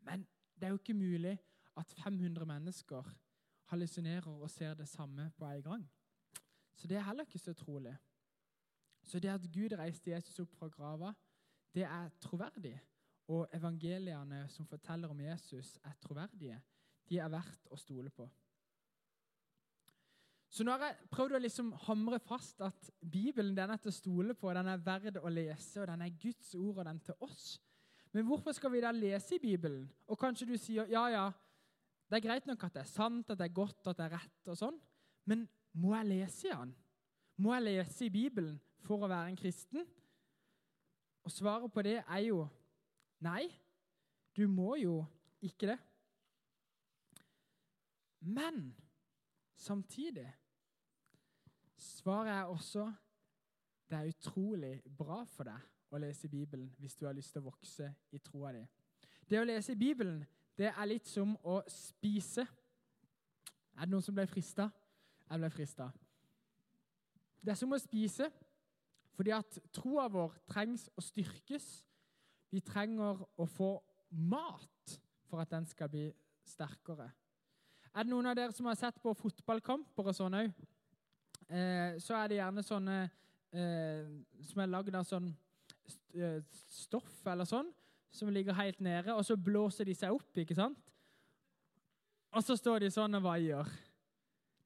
Men 0.00 0.24
det 0.56 0.66
er 0.66 0.72
jo 0.72 0.80
ikke 0.80 0.96
mulig 0.96 1.36
at 1.76 1.92
500 2.04 2.46
mennesker 2.48 3.10
hallusinerer 3.72 4.28
og 4.32 4.50
ser 4.50 4.74
det 4.74 4.88
samme 4.88 5.30
på 5.36 5.44
en 5.44 5.62
gang. 5.62 5.84
Så 6.74 6.88
det 6.88 6.96
er 6.96 7.06
heller 7.06 7.28
ikke 7.28 7.38
så 7.38 7.52
trolig. 7.52 7.94
Så 9.02 9.18
det 9.18 9.32
at 9.32 9.46
Gud 9.52 9.74
reiste 9.78 10.12
Jesus 10.12 10.40
opp 10.44 10.52
fra 10.58 10.68
grava, 10.72 11.12
det 11.74 11.84
er 11.88 12.12
troverdig. 12.22 12.76
Og 13.32 13.48
evangeliene 13.54 14.44
som 14.50 14.66
forteller 14.68 15.10
om 15.10 15.20
Jesus, 15.20 15.76
er 15.84 15.96
troverdige. 16.02 16.58
De 17.08 17.18
er 17.18 17.30
verdt 17.32 17.68
å 17.70 17.78
stole 17.78 18.10
på. 18.14 18.28
Så 20.52 20.66
nå 20.66 20.74
har 20.74 20.90
jeg 20.90 21.08
prøvd 21.08 21.38
å 21.38 21.40
liksom 21.40 21.70
hamre 21.86 22.18
fast 22.20 22.60
at 22.60 22.90
Bibelen 23.00 23.54
den 23.56 23.70
er 23.72 23.80
til 23.80 23.88
å 23.88 23.96
stole 23.96 24.34
på, 24.36 24.50
den 24.52 24.68
er 24.68 24.82
verd 24.84 25.16
å 25.16 25.30
lese, 25.32 25.80
og 25.80 25.88
den 25.88 26.02
er 26.04 26.18
Guds 26.20 26.50
ord, 26.58 26.82
og 26.82 26.84
den 26.90 27.00
til 27.06 27.24
oss. 27.24 27.54
Men 28.12 28.26
hvorfor 28.28 28.52
skal 28.52 28.74
vi 28.74 28.82
da 28.84 28.90
lese 28.92 29.38
i 29.38 29.40
Bibelen? 29.40 29.86
Og 30.12 30.20
kanskje 30.20 30.50
du 30.50 30.58
sier 30.60 30.90
ja, 30.92 31.06
ja, 31.08 31.24
det 32.12 32.18
er 32.18 32.26
greit 32.26 32.44
nok 32.50 32.66
at 32.66 32.76
det 32.76 32.82
er 32.82 32.90
sant, 32.90 33.30
at 33.32 33.40
det 33.40 33.46
er 33.46 33.56
godt, 33.56 33.80
at 33.86 33.96
det 33.96 34.04
er 34.04 34.18
rett, 34.18 34.50
og 34.52 34.58
sånn, 34.60 34.76
men 35.24 35.46
må 35.80 35.94
jeg 35.96 36.10
lese 36.10 36.50
i 36.50 36.52
den? 36.52 36.74
Må 37.40 37.54
jeg 37.56 37.64
lese 37.70 38.04
i 38.04 38.12
Bibelen 38.12 38.58
for 38.82 39.02
å 39.02 39.10
være 39.10 39.32
en 39.32 39.38
kristen? 39.38 39.86
Og 41.22 41.32
svaret 41.32 41.72
på 41.72 41.82
det 41.86 41.98
er 42.02 42.22
jo 42.26 42.44
nei. 43.22 43.46
Du 44.36 44.46
må 44.50 44.74
jo 44.80 45.02
ikke 45.42 45.72
det. 45.72 45.78
Men 48.20 48.70
samtidig 49.56 50.28
Svaret 51.82 52.30
er 52.30 52.42
også 52.42 52.92
det 53.90 53.98
er 53.98 54.08
utrolig 54.08 54.82
bra 54.98 55.24
for 55.24 55.44
deg 55.44 55.92
å 55.92 55.98
lese 56.00 56.28
Bibelen 56.30 56.68
hvis 56.78 56.94
du 56.96 57.06
har 57.06 57.16
lyst 57.16 57.34
til 57.34 57.42
å 57.42 57.48
vokse 57.50 57.88
i 58.14 58.20
troa 58.22 58.52
di. 58.54 58.62
Det 59.28 59.40
å 59.40 59.44
lese 59.44 59.74
Bibelen 59.76 60.22
det 60.56 60.70
er 60.70 60.86
litt 60.88 61.08
som 61.08 61.34
å 61.42 61.58
spise. 61.68 62.44
Er 63.74 63.84
det 63.84 63.90
noen 63.90 64.04
som 64.04 64.14
ble 64.14 64.26
frista? 64.30 64.68
Jeg 65.26 65.42
ble 65.42 65.50
frista. 65.50 65.88
Det 67.42 67.52
er 67.52 67.58
som 67.58 67.74
å 67.74 67.80
spise 67.82 68.30
fordi 69.16 69.32
at 69.36 69.58
troa 69.74 70.06
vår 70.12 70.36
trengs 70.48 70.88
å 70.96 71.04
styrkes. 71.04 71.66
Vi 72.52 72.60
trenger 72.64 73.20
å 73.36 73.46
få 73.48 73.74
mat 74.12 74.96
for 75.28 75.42
at 75.42 75.52
den 75.52 75.66
skal 75.68 75.90
bli 75.92 76.06
sterkere. 76.48 77.10
Er 77.92 78.04
det 78.04 78.12
noen 78.12 78.30
av 78.30 78.36
dere 78.36 78.54
som 78.56 78.68
har 78.68 78.76
sett 78.80 79.00
på 79.02 79.12
fotballkamper 79.16 80.08
og 80.08 80.16
sånn 80.16 80.38
òg? 80.38 80.52
Eh, 81.52 81.98
så 82.00 82.16
er 82.16 82.30
det 82.30 82.38
gjerne 82.38 82.64
sånne 82.64 82.96
eh, 83.52 84.08
som 84.48 84.62
er 84.64 84.70
lagd 84.72 84.96
av 84.96 85.04
sånn 85.04 85.28
eh, 86.16 86.40
stoff 86.72 87.26
eller 87.28 87.48
sånn, 87.48 87.68
som 88.12 88.32
ligger 88.32 88.56
helt 88.56 88.80
nede, 88.84 89.12
og 89.12 89.24
så 89.28 89.36
blåser 89.36 89.88
de 89.88 89.96
seg 89.96 90.16
opp, 90.16 90.30
ikke 90.40 90.56
sant? 90.56 90.80
Og 92.32 92.44
så 92.44 92.56
står 92.56 92.86
de 92.86 92.92
sånn 92.92 93.18
og 93.18 93.26
vaier. 93.26 93.68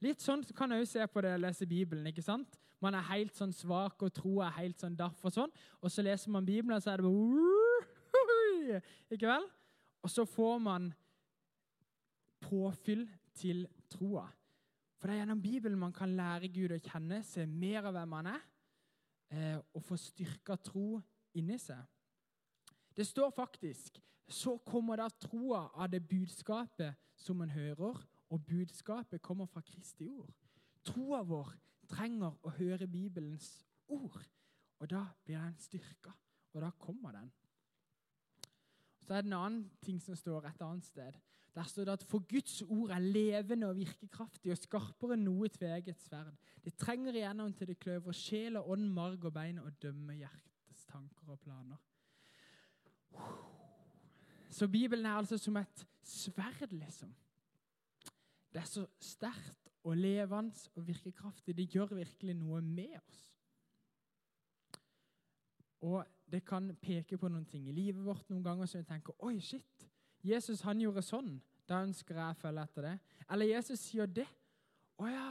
Litt 0.04 0.22
sånn 0.22 0.44
kan 0.54 0.70
jeg 0.70 0.84
òg 0.84 0.90
se 0.90 1.06
på 1.10 1.22
det 1.24 1.34
å 1.34 1.42
lese 1.42 1.66
Bibelen. 1.66 2.06
ikke 2.06 2.22
sant? 2.22 2.58
Man 2.84 2.94
er 2.94 3.08
helt 3.08 3.36
sånn 3.36 3.54
svak, 3.56 4.02
og 4.04 4.12
troa 4.14 4.50
er 4.50 4.58
helt 4.60 4.80
sånn 4.82 4.96
daff 4.98 5.22
og 5.24 5.32
sånn. 5.32 5.52
Og 5.80 5.92
så 5.92 6.04
leser 6.04 6.32
man 6.34 6.46
Bibelen, 6.46 6.76
og 6.76 6.84
så 6.84 6.92
er 6.92 7.00
det 7.00 7.08
bare 7.08 8.80
Ikke 9.14 9.30
vel? 9.30 9.46
Og 10.04 10.12
så 10.12 10.26
får 10.28 10.58
man 10.62 10.90
påfyll 12.44 13.06
til 13.36 13.64
troa. 13.90 14.26
For 14.96 15.08
det 15.08 15.16
er 15.16 15.22
gjennom 15.22 15.42
Bibelen 15.42 15.80
man 15.80 15.94
kan 15.96 16.12
lære 16.16 16.50
Gud 16.52 16.74
å 16.76 16.80
kjenne, 16.80 17.22
se 17.24 17.46
mer 17.48 17.88
av 17.88 17.96
hvem 17.96 18.16
han 18.18 18.30
er, 18.32 18.42
eh, 19.32 19.58
og 19.74 19.84
få 19.84 19.98
styrka 20.00 20.56
tro 20.60 21.00
inni 21.36 21.58
seg. 21.60 21.80
Det 22.96 23.04
står 23.04 23.32
faktisk 23.36 24.00
så 24.28 24.56
kommer 24.66 24.98
da 24.98 25.08
troa 25.10 25.68
av 25.74 25.90
det 25.90 26.02
budskapet 26.08 26.96
som 27.14 27.40
en 27.42 27.50
hører, 27.50 28.00
og 28.30 28.42
budskapet 28.42 29.22
kommer 29.22 29.46
fra 29.46 29.62
Kristi 29.62 30.08
ord. 30.10 30.32
Troa 30.86 31.22
vår 31.22 31.52
trenger 31.88 32.36
å 32.42 32.52
høre 32.58 32.88
Bibelens 32.90 33.50
ord, 33.88 34.22
og 34.80 34.90
da 34.90 35.04
blir 35.24 35.40
den 35.40 35.56
styrka, 35.60 36.12
og 36.52 36.62
da 36.64 36.70
kommer 36.80 37.16
den. 37.16 37.30
Så 39.06 39.14
er 39.14 39.22
det 39.22 39.30
en 39.30 39.38
annen 39.38 39.64
ting 39.84 40.00
som 40.02 40.16
står 40.18 40.48
et 40.48 40.62
annet 40.66 40.84
sted. 40.84 41.18
Der 41.56 41.64
står 41.64 41.86
det 41.88 41.92
at 41.92 42.04
for 42.04 42.24
Guds 42.28 42.62
ord 42.62 42.90
er 42.90 42.98
levende 42.98 43.68
og 43.70 43.78
virkekraftig 43.78 44.52
og 44.52 44.58
skarpere 44.60 45.16
enn 45.16 45.24
noe 45.24 45.48
tveget 45.48 46.02
sverd. 46.04 46.34
Det 46.64 46.74
trenger 46.76 47.16
igjennom 47.16 47.54
til 47.56 47.70
det 47.70 47.78
kløver 47.80 48.12
sjel 48.12 48.58
og 48.60 48.74
ånd, 48.74 48.90
marg 48.92 49.24
og 49.24 49.32
bein 49.32 49.62
og 49.62 49.78
dømmer 49.80 50.18
hjertets 50.18 50.84
tanker 50.90 51.32
og 51.32 51.40
planer. 51.40 51.78
Så 54.50 54.68
Bibelen 54.68 55.06
er 55.06 55.16
altså 55.16 55.38
som 55.38 55.56
et 55.56 55.86
sverd, 56.04 56.72
liksom. 56.72 57.14
Det 58.52 58.60
er 58.60 58.68
så 58.68 58.84
sterkt 59.00 59.65
og 59.86 59.96
levende 59.96 60.68
og 60.74 60.86
virkekraftig. 60.86 61.54
Det 61.56 61.68
gjør 61.70 61.94
virkelig 61.94 62.34
noe 62.34 62.60
med 62.60 62.96
oss. 62.98 63.20
Og 65.86 66.06
det 66.30 66.42
kan 66.44 66.72
peke 66.82 67.18
på 67.18 67.28
noen 67.30 67.46
ting 67.46 67.68
i 67.68 67.74
livet 67.74 68.02
vårt 68.04 68.26
noen 68.30 68.42
ganger 68.42 68.66
som 68.66 68.82
vi 68.82 68.88
tenker 68.88 69.14
Oi, 69.22 69.38
shit, 69.40 69.86
Jesus 70.26 70.64
han 70.66 70.80
gjorde 70.82 71.04
sånn. 71.06 71.36
Da 71.66 71.84
ønsker 71.86 72.18
jeg 72.18 72.34
å 72.34 72.40
følge 72.40 72.66
etter 72.66 72.86
det. 72.88 72.96
Eller 73.30 73.52
Jesus 73.52 73.82
sier 73.82 74.10
det. 74.10 74.26
Å 74.98 75.06
ja, 75.10 75.30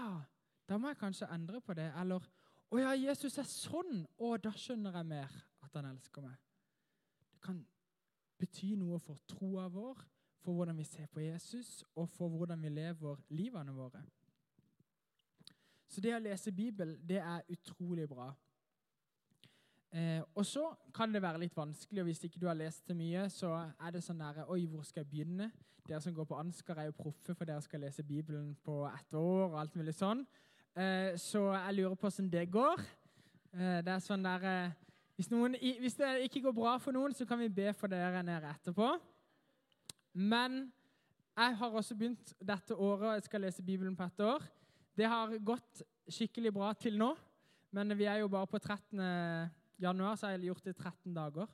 da 0.68 0.80
må 0.80 0.92
jeg 0.92 1.00
kanskje 1.00 1.30
endre 1.36 1.62
på 1.64 1.76
det. 1.76 1.90
Eller 2.00 2.24
å 2.72 2.80
ja, 2.80 2.96
Jesus 2.96 3.38
er 3.42 3.48
sånn. 3.50 4.04
Å, 4.18 4.36
da 4.40 4.52
skjønner 4.56 4.96
jeg 5.00 5.10
mer 5.12 5.38
at 5.66 5.76
han 5.76 5.90
elsker 5.92 6.24
meg. 6.24 6.36
Det 7.32 7.42
kan 7.44 7.60
bety 8.40 8.76
noe 8.80 9.00
for 9.04 9.20
troa 9.32 9.68
vår, 9.72 10.04
for 10.44 10.60
hvordan 10.60 10.78
vi 10.78 10.86
ser 10.88 11.08
på 11.12 11.24
Jesus, 11.24 11.82
og 11.96 12.10
for 12.12 12.32
hvordan 12.32 12.62
vi 12.62 12.72
lever 12.72 13.24
livene 13.36 13.74
våre. 13.76 14.04
Så 15.88 16.02
det 16.02 16.16
å 16.16 16.22
lese 16.22 16.54
Bibelen, 16.56 16.98
det 17.06 17.22
er 17.22 17.46
utrolig 17.54 18.08
bra. 18.10 18.32
Eh, 19.96 20.22
og 20.36 20.46
så 20.46 20.68
kan 20.94 21.14
det 21.14 21.22
være 21.24 21.40
litt 21.46 21.56
vanskelig, 21.56 22.02
og 22.02 22.10
hvis 22.10 22.24
ikke 22.28 22.42
du 22.42 22.48
har 22.50 22.58
lest 22.58 22.88
så 22.88 22.96
mye, 22.98 23.30
så 23.32 23.54
er 23.80 23.96
det 23.96 24.04
sånn 24.04 24.20
der 24.20 24.44
Oi, 24.52 24.66
hvor 24.68 24.84
skal 24.84 25.06
jeg 25.06 25.12
begynne? 25.12 25.52
Dere 25.86 26.02
som 26.02 26.16
går 26.16 26.26
på 26.28 26.40
Ansgar, 26.40 26.82
er 26.82 26.90
jo 26.90 26.98
proffe, 26.98 27.36
for 27.36 27.46
dere 27.46 27.62
skal 27.62 27.86
lese 27.86 28.04
Bibelen 28.04 28.56
på 28.66 28.82
ett 28.90 29.14
år 29.16 29.52
og 29.52 29.60
alt 29.62 29.76
mulig 29.78 29.94
sånn. 29.96 30.26
Eh, 30.76 31.14
så 31.22 31.46
jeg 31.54 31.78
lurer 31.78 31.96
på 31.96 32.10
hvordan 32.10 32.32
det 32.34 32.48
går. 32.52 32.82
Eh, 33.54 33.78
det 33.86 33.94
er 33.94 34.02
sånn 34.04 34.26
der 34.26 34.50
eh, 34.50 34.74
hvis, 35.16 35.30
hvis, 35.80 35.94
det 35.96 36.26
ikke 36.26 36.42
går 36.42 36.56
bra 36.58 36.74
for 36.82 36.92
noen, 36.92 37.14
så 37.16 37.24
kan 37.26 37.40
vi 37.40 37.48
be 37.48 37.72
for 37.74 37.88
dere 37.88 38.24
nede 38.26 38.50
etterpå. 38.52 38.90
Men 40.12 40.66
jeg 41.38 41.56
har 41.62 41.78
også 41.80 41.96
begynt 41.96 42.34
dette 42.40 42.76
året, 42.76 43.08
og 43.08 43.14
jeg 43.14 43.24
skal 43.30 43.46
lese 43.46 43.64
Bibelen 43.64 43.96
på 43.96 44.04
ett 44.04 44.20
år. 44.20 44.44
Det 44.96 45.08
har 45.12 45.34
gått 45.44 45.82
skikkelig 46.08 46.54
bra 46.56 46.72
til 46.80 46.96
nå, 47.00 47.12
men 47.76 47.98
vi 47.98 48.08
er 48.08 48.22
jo 48.22 48.32
bare 48.32 48.48
på 48.48 48.60
13 48.62 49.02
januar 49.82 50.16
så 50.16 50.28
har 50.30 50.38
jeg 50.38 50.48
gjort 50.50 50.64
det 50.64 50.76
i 50.76 50.80
13 50.80 51.16
dager. 51.16 51.50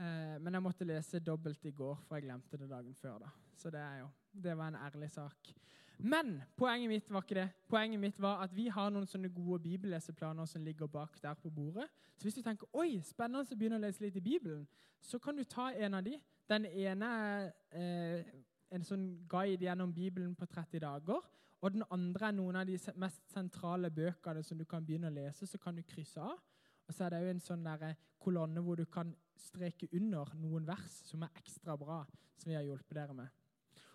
Eh, 0.00 0.36
men 0.42 0.56
jeg 0.56 0.62
måtte 0.62 0.86
lese 0.86 1.22
dobbelt 1.24 1.64
i 1.64 1.72
går, 1.72 1.96
for 2.04 2.18
jeg 2.18 2.26
glemte 2.26 2.58
det 2.60 2.70
dagen 2.70 2.94
før. 2.94 3.18
da. 3.18 3.30
Så 3.56 3.70
det, 3.70 3.82
jo, 4.00 4.08
det 4.42 4.56
var 4.58 4.68
en 4.68 4.80
ærlig 4.82 5.10
sak. 5.10 5.54
Men 5.98 6.42
poenget 6.56 6.90
mitt 6.90 7.10
var 7.10 7.22
ikke 7.22 7.34
det. 7.38 7.48
Poenget 7.68 8.00
mitt 8.00 8.20
var 8.20 8.42
at 8.42 8.56
vi 8.56 8.66
har 8.68 8.90
noen 8.90 9.06
sånne 9.06 9.30
gode 9.32 9.62
bibelleseplaner 9.62 10.44
som 10.50 10.64
ligger 10.64 10.90
bak 10.90 11.20
der 11.22 11.34
på 11.34 11.50
bordet. 11.50 11.86
Så 12.16 12.26
hvis 12.26 12.34
du 12.34 12.42
tenker 12.42 12.66
oi, 12.74 12.98
spennende 13.06 13.46
å 13.46 13.56
begynne 13.56 13.78
å 13.78 13.84
lese 13.84 14.02
litt 14.02 14.18
i 14.18 14.24
Bibelen, 14.24 14.66
så 15.00 15.18
kan 15.18 15.36
du 15.36 15.44
ta 15.44 15.70
en 15.72 15.94
av 15.94 16.02
de. 16.04 16.18
Den 16.50 16.66
ene 16.66 17.06
er 17.06 17.52
eh, 17.70 18.34
en 18.74 18.84
sånn 18.84 19.06
guide 19.30 19.64
gjennom 19.64 19.94
Bibelen 19.94 20.34
på 20.34 20.46
30 20.50 20.82
dager. 20.82 21.22
Og 21.60 21.72
den 21.72 21.84
andre 21.90 22.28
er 22.28 22.36
noen 22.36 22.58
av 22.60 22.66
de 22.68 22.78
mest 23.00 23.22
sentrale 23.32 23.90
bøkene 23.90 24.42
som 24.44 24.58
du 24.58 24.64
kan 24.68 24.84
begynne 24.84 25.08
å 25.08 25.14
lese. 25.14 25.46
Så 25.46 25.58
kan 25.58 25.76
du 25.76 25.82
krysse 25.82 26.20
av. 26.20 26.36
Og 26.84 26.94
så 26.94 27.06
er 27.06 27.14
det 27.14 27.22
jo 27.22 27.30
en 27.32 27.40
sånn 27.40 27.64
der 27.64 27.86
eh, 27.88 28.00
kolonne 28.20 28.60
hvor 28.64 28.76
du 28.76 28.84
kan 28.84 29.14
streke 29.40 29.88
under 29.96 30.34
noen 30.36 30.66
vers 30.68 30.98
som 31.08 31.24
er 31.24 31.40
ekstra 31.40 31.76
bra, 31.80 32.02
som 32.36 32.50
vi 32.50 32.56
har 32.58 32.66
hjulpet 32.66 32.96
dere 32.98 33.16
med. 33.16 33.32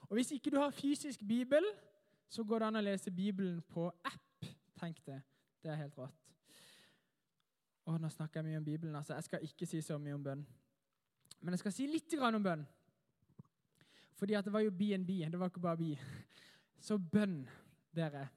Og 0.10 0.18
Hvis 0.18 0.32
ikke 0.34 0.54
du 0.54 0.58
har 0.58 0.74
fysisk 0.74 1.22
bibel, 1.28 1.66
så 2.30 2.44
går 2.44 2.60
det 2.60 2.68
an 2.70 2.80
å 2.80 2.86
lese 2.86 3.12
Bibelen 3.14 3.62
på 3.62 3.88
app. 4.06 4.50
Tenk 4.80 5.04
det. 5.06 5.20
Det 5.62 5.70
er 5.70 5.82
helt 5.82 5.98
rått. 5.98 6.18
Å, 7.86 7.98
Nå 7.98 8.10
snakker 8.14 8.40
jeg 8.40 8.50
mye 8.50 8.62
om 8.62 8.66
Bibelen. 8.66 8.96
altså 8.96 9.14
Jeg 9.18 9.28
skal 9.28 9.46
ikke 9.46 9.68
si 9.70 9.82
så 9.82 9.98
mye 9.98 10.18
om 10.18 10.24
bønn. 10.24 10.44
Men 11.42 11.56
jeg 11.56 11.64
skal 11.64 11.74
si 11.74 11.88
litt 11.88 12.14
om 12.20 12.44
bønn. 12.44 12.66
Fordi 14.20 14.36
at 14.36 14.46
det 14.46 14.54
var 14.54 14.66
jo 14.66 14.72
BNB, 14.76 15.10
det 15.32 15.40
var 15.40 15.50
ikke 15.50 15.64
bare 15.64 15.78
bi. 15.78 15.94
Så 16.80 16.98
bønn, 16.98 17.44
dere. 17.96 18.28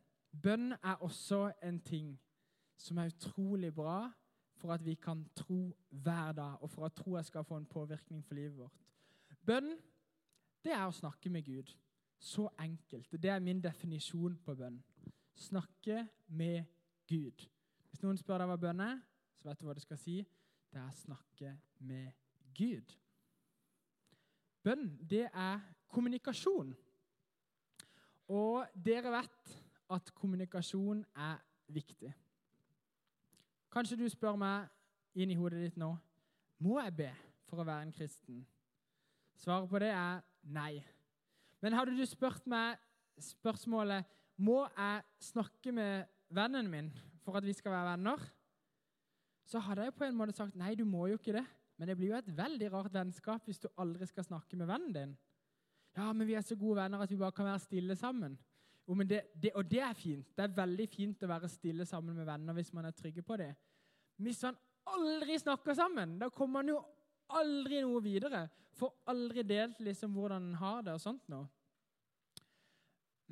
Bønn 0.42 0.72
er 0.72 1.02
også 1.05 1.52
en 1.62 1.81
ting 1.81 2.20
som 2.76 2.98
er 2.98 3.12
utrolig 3.12 3.74
bra 3.74 4.11
for 4.59 4.72
at 4.72 4.85
vi 4.85 4.94
kan 4.94 5.24
tro 5.35 5.76
hver 5.90 6.33
dag, 6.33 6.62
og 6.62 6.70
for 6.70 6.87
at 6.87 6.92
troa 6.92 7.22
skal 7.22 7.44
få 7.44 7.57
en 7.57 7.66
påvirkning 7.66 8.24
for 8.24 8.35
livet 8.35 8.57
vårt. 8.57 8.78
Bønn 9.46 9.74
det 10.62 10.72
er 10.74 10.85
å 10.87 10.94
snakke 10.94 11.31
med 11.31 11.44
Gud. 11.46 11.72
Så 12.22 12.46
enkelt. 12.62 13.11
Det 13.22 13.31
er 13.31 13.42
min 13.42 13.62
definisjon 13.62 14.37
på 14.44 14.55
bønn. 14.55 14.78
Snakke 15.35 16.07
med 16.26 16.64
Gud. 17.11 17.48
Hvis 17.90 18.02
noen 18.05 18.18
spør 18.20 18.44
deg 18.44 18.52
hva 18.52 18.59
bønn 18.62 18.83
er, 18.85 19.00
så 19.40 19.48
vet 19.48 19.59
du 19.59 19.66
hva 19.66 19.74
du 19.74 19.83
skal 19.83 19.98
si. 19.98 20.20
Det 20.70 20.78
er 20.78 20.87
å 20.87 21.00
snakke 21.00 21.57
med 21.83 22.12
Gud. 22.55 22.94
Bønn, 24.62 24.87
det 25.02 25.26
er 25.26 25.59
kommunikasjon. 25.90 26.70
Og 28.33 28.64
dere 28.75 29.12
vet 29.12 29.57
at 29.92 30.12
kommunikasjon 30.16 31.03
er 31.21 31.40
viktig. 31.73 32.12
Kanskje 33.73 33.99
du 34.01 34.07
spør 34.12 34.38
meg 34.40 34.68
inn 35.21 35.33
i 35.33 35.37
hodet 35.37 35.61
ditt 35.61 35.79
nå 35.81 35.92
må 36.62 36.79
jeg 36.79 36.95
be 36.97 37.11
for 37.49 37.61
å 37.61 37.66
være 37.66 37.88
en 37.88 37.95
kristen. 37.95 38.42
Svaret 39.37 39.68
på 39.68 39.81
det 39.83 39.90
er 39.90 40.21
nei. 40.55 40.79
Men 41.62 41.75
hadde 41.77 41.97
du 41.97 42.05
spurt 42.07 42.47
meg 42.49 42.79
spørsmålet 43.23 44.07
må 44.42 44.62
jeg 44.71 45.03
snakke 45.33 45.75
med 45.75 46.07
vennen 46.33 46.71
min 46.71 46.92
for 47.23 47.38
at 47.38 47.47
vi 47.47 47.55
skal 47.55 47.75
være 47.75 47.90
venner, 47.92 48.23
så 49.47 49.61
hadde 49.62 49.85
jeg 49.87 49.95
på 49.99 50.07
en 50.07 50.16
måte 50.16 50.35
sagt 50.35 50.57
nei, 50.59 50.73
du 50.79 50.85
må 50.88 51.09
jo 51.11 51.18
ikke 51.18 51.35
det. 51.37 51.45
Men 51.77 51.90
det 51.90 51.97
blir 51.99 52.12
jo 52.12 52.18
et 52.18 52.31
veldig 52.37 52.71
rart 52.73 52.95
vennskap 52.95 53.47
hvis 53.47 53.61
du 53.62 53.68
aldri 53.83 54.07
skal 54.07 54.27
snakke 54.27 54.57
med 54.59 54.71
vennen 54.71 54.95
din. 54.97 55.14
Ja, 55.96 56.12
men 56.12 56.26
vi 56.26 56.35
er 56.38 56.44
så 56.44 56.57
gode 56.57 56.81
venner 56.81 57.02
at 57.05 57.11
vi 57.11 57.20
bare 57.20 57.35
kan 57.37 57.48
være 57.48 57.62
stille 57.62 57.96
sammen. 57.96 58.38
Jo, 58.88 58.96
det, 59.07 59.22
det, 59.42 59.52
og 59.55 59.70
det 59.70 59.81
er 59.85 59.94
fint. 59.94 60.26
Det 60.37 60.44
er 60.44 60.57
veldig 60.57 60.88
fint 60.90 61.22
å 61.22 61.31
være 61.31 61.50
stille 61.52 61.87
sammen 61.87 62.16
med 62.16 62.26
venner 62.26 62.57
hvis 62.57 62.72
man 62.74 62.88
er 62.88 62.96
trygge 62.96 63.22
på 63.22 63.37
det. 63.40 63.52
Hvis 64.22 64.42
man 64.46 64.59
aldri 64.92 65.38
snakker 65.38 65.76
sammen, 65.78 66.18
da 66.18 66.31
kommer 66.33 66.61
man 66.61 66.72
jo 66.72 66.81
aldri 67.33 67.81
noe 67.85 68.02
videre. 68.05 68.46
Får 68.76 68.94
aldri 69.12 69.44
delt 69.46 69.81
liksom 69.85 70.14
hvordan 70.16 70.50
man 70.50 70.61
har 70.61 70.87
det 70.87 70.96
og 70.96 71.02
sånt 71.02 71.28
noe. 71.33 71.48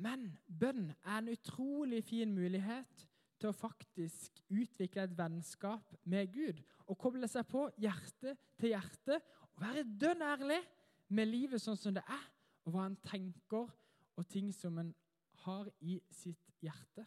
Men 0.01 0.31
bønn 0.47 0.87
er 1.03 1.17
en 1.19 1.29
utrolig 1.29 2.01
fin 2.07 2.31
mulighet 2.33 3.05
til 3.41 3.49
å 3.49 3.57
faktisk 3.57 4.41
utvikle 4.53 5.05
et 5.05 5.17
vennskap 5.17 5.93
med 6.09 6.29
Gud 6.33 6.61
og 6.87 6.97
koble 7.01 7.29
seg 7.29 7.45
på 7.49 7.67
hjerte 7.81 8.35
til 8.61 8.73
hjerte 8.73 9.17
og 9.51 9.61
være 9.61 9.85
dønn 9.85 10.23
ærlig 10.25 10.59
med 11.11 11.29
livet 11.29 11.61
sånn 11.61 11.77
som 11.77 11.93
det 11.93 12.03
er, 12.05 12.25
og 12.71 12.77
hva 12.77 12.87
han 12.87 12.95
tenker, 13.03 13.67
og 14.15 14.27
ting 14.31 14.51
som 14.55 14.77
en 14.79 14.93
har 15.43 15.67
i 15.83 15.97
sitt 16.15 16.51
hjerte. 16.63 17.03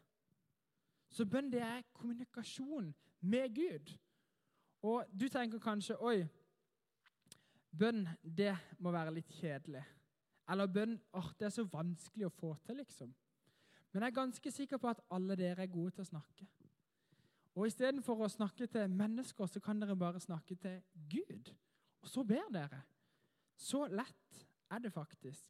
Så 1.08 1.24
bønn 1.24 1.48
det 1.52 1.62
er 1.62 1.86
kommunikasjon 1.94 2.90
med 3.24 3.54
Gud. 3.54 3.94
Og 4.84 5.08
du 5.08 5.28
tenker 5.32 5.62
kanskje 5.62 5.96
Oi, 6.04 6.24
bønn 7.72 8.04
det 8.20 8.52
må 8.82 8.92
være 8.92 9.14
litt 9.14 9.30
kjedelig. 9.38 9.84
Eller 10.50 10.68
bønn 10.68 10.98
åh, 11.16 11.30
det 11.38 11.48
er 11.48 11.54
så 11.54 11.64
vanskelig 11.70 12.28
å 12.28 12.34
få 12.34 12.52
til, 12.66 12.82
liksom. 12.82 13.14
Men 13.92 14.02
jeg 14.02 14.10
er 14.10 14.18
ganske 14.18 14.52
sikker 14.52 14.82
på 14.82 14.90
at 14.90 15.00
alle 15.14 15.36
dere 15.38 15.64
er 15.64 15.72
gode 15.72 15.94
til 15.94 16.04
å 16.04 16.10
snakke. 16.10 16.48
Og 17.54 17.68
istedenfor 17.70 18.24
å 18.26 18.28
snakke 18.28 18.66
til 18.68 18.90
mennesker, 18.90 19.46
så 19.46 19.62
kan 19.62 19.80
dere 19.80 19.96
bare 19.96 20.20
snakke 20.20 20.58
til 20.58 20.82
Gud. 21.08 21.54
Og 22.02 22.10
så 22.10 22.24
ber 22.26 22.50
dere. 22.52 22.82
Så 23.56 23.86
lett 23.86 24.43
er 24.70 24.78
det 24.78 24.92
faktisk. 24.92 25.46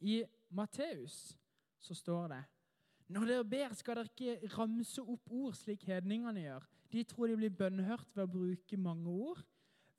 I 0.00 0.24
Matteus 0.50 1.36
så 1.78 1.94
står 1.94 2.28
det 2.34 2.44
når 3.06 3.28
dere 3.28 3.44
ber, 3.46 3.74
skal 3.78 4.00
dere 4.00 4.10
ikke 4.10 4.48
ramse 4.56 5.02
opp 5.02 5.30
ord 5.30 5.54
slik 5.54 5.84
hedningene 5.86 6.42
gjør. 6.42 6.64
De 6.90 7.04
tror 7.06 7.30
de 7.30 7.36
blir 7.38 7.54
bønnhørt 7.54 8.08
ved 8.16 8.24
å 8.24 8.32
bruke 8.32 8.78
mange 8.82 9.12
ord. 9.12 9.42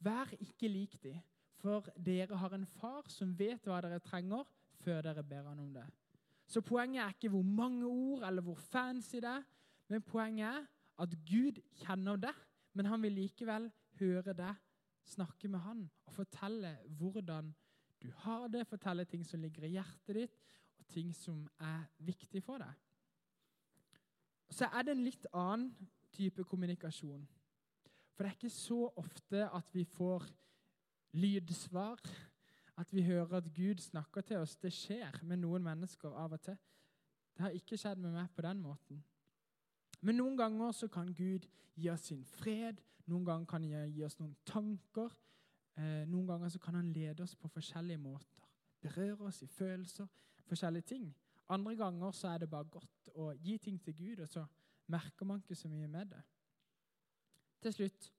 Vær 0.04 0.34
ikke 0.44 0.68
lik 0.68 0.98
de, 1.04 1.14
for 1.62 1.88
dere 1.96 2.36
har 2.36 2.56
en 2.58 2.68
far 2.68 3.08
som 3.12 3.32
vet 3.40 3.64
hva 3.64 3.80
dere 3.86 4.02
trenger, 4.04 4.44
før 4.84 5.08
dere 5.08 5.24
ber 5.24 5.48
han 5.48 5.62
om 5.64 5.72
det. 5.74 5.86
Så 6.48 6.62
poenget 6.64 7.04
er 7.04 7.16
ikke 7.16 7.32
hvor 7.32 7.48
mange 7.48 7.88
ord 7.88 8.28
eller 8.28 8.44
hvor 8.44 8.60
fancy 8.60 9.22
det 9.24 9.32
er, 9.32 9.48
men 9.88 10.04
poenget 10.04 10.50
er 10.52 10.68
at 11.04 11.16
Gud 11.28 11.60
kjenner 11.80 12.20
det, 12.20 12.36
men 12.76 12.92
han 12.92 13.02
vil 13.04 13.16
likevel 13.22 13.70
høre 14.00 14.36
det, 14.36 14.54
snakke 15.08 15.48
med 15.48 15.64
han 15.64 15.86
og 16.06 16.14
fortelle 16.14 16.74
hvordan 17.00 17.54
du 18.02 18.12
har 18.24 18.48
det, 18.48 18.68
fortelle 18.68 19.06
ting 19.06 19.26
som 19.26 19.42
ligger 19.42 19.66
i 19.66 19.74
hjertet 19.76 20.16
ditt, 20.16 20.38
og 20.78 20.88
ting 20.94 21.14
som 21.16 21.48
er 21.60 21.88
viktig 22.06 22.44
for 22.46 22.62
deg. 22.62 22.74
Så 24.54 24.70
er 24.70 24.86
det 24.86 24.94
en 24.94 25.04
litt 25.04 25.26
annen 25.34 25.90
type 26.16 26.44
kommunikasjon. 26.48 27.26
For 28.16 28.24
det 28.24 28.32
er 28.32 28.38
ikke 28.38 28.54
så 28.54 28.80
ofte 28.98 29.44
at 29.54 29.74
vi 29.76 29.84
får 29.86 30.26
lydsvar 31.18 32.00
at 32.78 32.94
vi 32.94 33.04
hører 33.04 33.38
at 33.38 33.54
Gud 33.54 33.82
snakker 33.82 34.22
til 34.22 34.38
oss. 34.38 34.56
Det 34.56 34.74
skjer 34.74 35.20
med 35.24 35.42
noen 35.42 35.64
mennesker 35.66 36.14
av 36.14 36.34
og 36.38 36.42
til. 36.42 36.58
Det 37.38 37.46
har 37.46 37.54
ikke 37.54 37.78
skjedd 37.78 38.02
med 38.02 38.14
meg 38.14 38.30
på 38.36 38.42
den 38.46 38.62
måten. 38.62 39.04
Men 40.02 40.20
noen 40.22 40.38
ganger 40.38 40.72
så 40.72 40.88
kan 40.88 41.10
Gud 41.14 41.48
gi 41.76 41.90
oss 41.90 42.08
sin 42.10 42.24
fred, 42.26 42.82
noen 43.06 43.26
ganger 43.26 43.50
kan 43.50 43.66
han 43.66 43.92
gi 43.94 44.04
oss 44.06 44.18
noen 44.20 44.36
tanker. 44.46 45.14
Eh, 45.78 46.04
noen 46.10 46.28
ganger 46.28 46.50
så 46.50 46.60
kan 46.60 46.76
han 46.76 46.94
lede 46.94 47.24
oss 47.24 47.36
på 47.36 47.50
forskjellige 47.54 48.02
måter. 48.02 48.46
Berøre 48.82 49.30
oss 49.30 49.42
i 49.46 49.48
følelser, 49.48 50.08
forskjellige 50.50 50.90
ting. 50.94 51.16
Andre 51.50 51.76
ganger 51.76 52.12
så 52.12 52.32
er 52.34 52.44
det 52.44 52.50
bare 52.50 52.70
godt 52.72 53.12
å 53.16 53.32
gi 53.38 53.58
ting 53.62 53.78
til 53.84 53.96
Gud, 53.96 54.24
og 54.26 54.30
så 54.30 54.46
merker 54.92 55.26
man 55.26 55.42
ikke 55.44 55.56
så 55.56 55.70
mye 55.70 55.88
med 55.88 56.12
det. 56.12 56.22
Til 57.62 57.74
slutt 57.74 58.10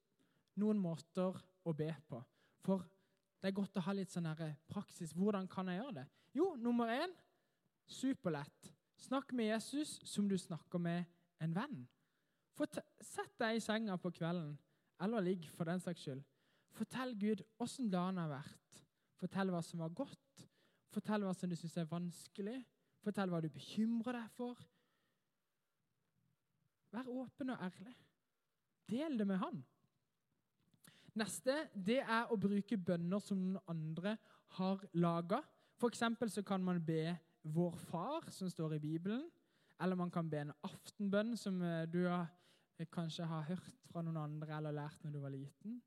noen 0.58 0.78
måter 0.82 1.36
å 1.64 1.74
be 1.76 1.90
på. 2.08 2.22
For 2.64 2.86
det 3.38 3.50
er 3.50 3.58
godt 3.58 3.78
å 3.78 3.84
ha 3.86 3.94
litt 3.94 4.12
sånn 4.12 4.28
praksis. 4.70 5.14
Hvordan 5.14 5.46
kan 5.50 5.68
jeg 5.70 5.82
gjøre 5.82 6.00
det? 6.00 6.06
Jo, 6.34 6.54
nummer 6.56 6.90
én 6.90 7.14
superlett. 7.88 8.72
Snakk 8.98 9.32
med 9.32 9.52
Jesus 9.52 9.98
som 10.04 10.28
du 10.28 10.36
snakker 10.38 10.78
med 10.82 11.04
en 11.42 11.54
venn. 11.54 11.84
Sett 13.00 13.36
deg 13.38 13.56
i 13.56 13.62
senga 13.62 13.96
på 14.02 14.10
kvelden, 14.10 14.56
eller 15.00 15.22
ligg 15.22 15.46
for 15.54 15.68
den 15.68 15.80
saks 15.80 16.02
skyld. 16.02 16.24
Fortell 16.78 17.14
Gud 17.18 17.42
åssen 17.62 17.90
dagen 17.90 18.20
har 18.20 18.30
vært. 18.30 18.82
Fortell 19.18 19.50
hva 19.50 19.62
som 19.66 19.82
var 19.82 19.94
godt. 19.98 20.44
Fortell 20.94 21.24
hva 21.26 21.34
som 21.34 21.50
du 21.50 21.56
syns 21.58 21.76
er 21.80 21.88
vanskelig. 21.90 22.60
Fortell 23.02 23.32
hva 23.32 23.40
du 23.42 23.48
bekymrer 23.50 24.20
deg 24.20 24.36
for. 24.36 24.60
Vær 26.94 27.10
åpen 27.10 27.50
og 27.52 27.64
ærlig. 27.66 27.96
Del 28.88 29.18
det 29.18 29.26
med 29.28 29.42
han. 29.42 29.58
Neste 31.18 31.64
det 31.74 31.98
er 32.04 32.30
å 32.30 32.38
bruke 32.40 32.78
bønner 32.78 33.20
som 33.22 33.40
noen 33.40 33.58
andre 33.68 34.14
har 34.58 34.84
laga. 34.94 35.42
F.eks. 35.78 36.04
så 36.30 36.44
kan 36.46 36.62
man 36.64 36.80
be 36.84 37.16
Vår 37.42 37.76
Far, 37.90 38.30
som 38.30 38.50
står 38.50 38.76
i 38.76 38.82
Bibelen. 38.82 39.26
Eller 39.82 39.98
man 39.98 40.10
kan 40.10 40.30
be 40.30 40.42
en 40.42 40.56
aftenbønn 40.66 41.36
som 41.38 41.60
eh, 41.62 41.86
du 41.90 42.04
har, 42.06 42.30
eh, 42.78 42.86
kanskje 42.90 43.26
har 43.26 43.46
hørt 43.50 43.86
fra 43.90 44.02
noen 44.02 44.18
andre 44.18 44.56
eller 44.56 44.74
lært 44.74 45.04
når 45.04 45.14
du 45.14 45.20
var 45.22 45.34
liten. 45.34 45.78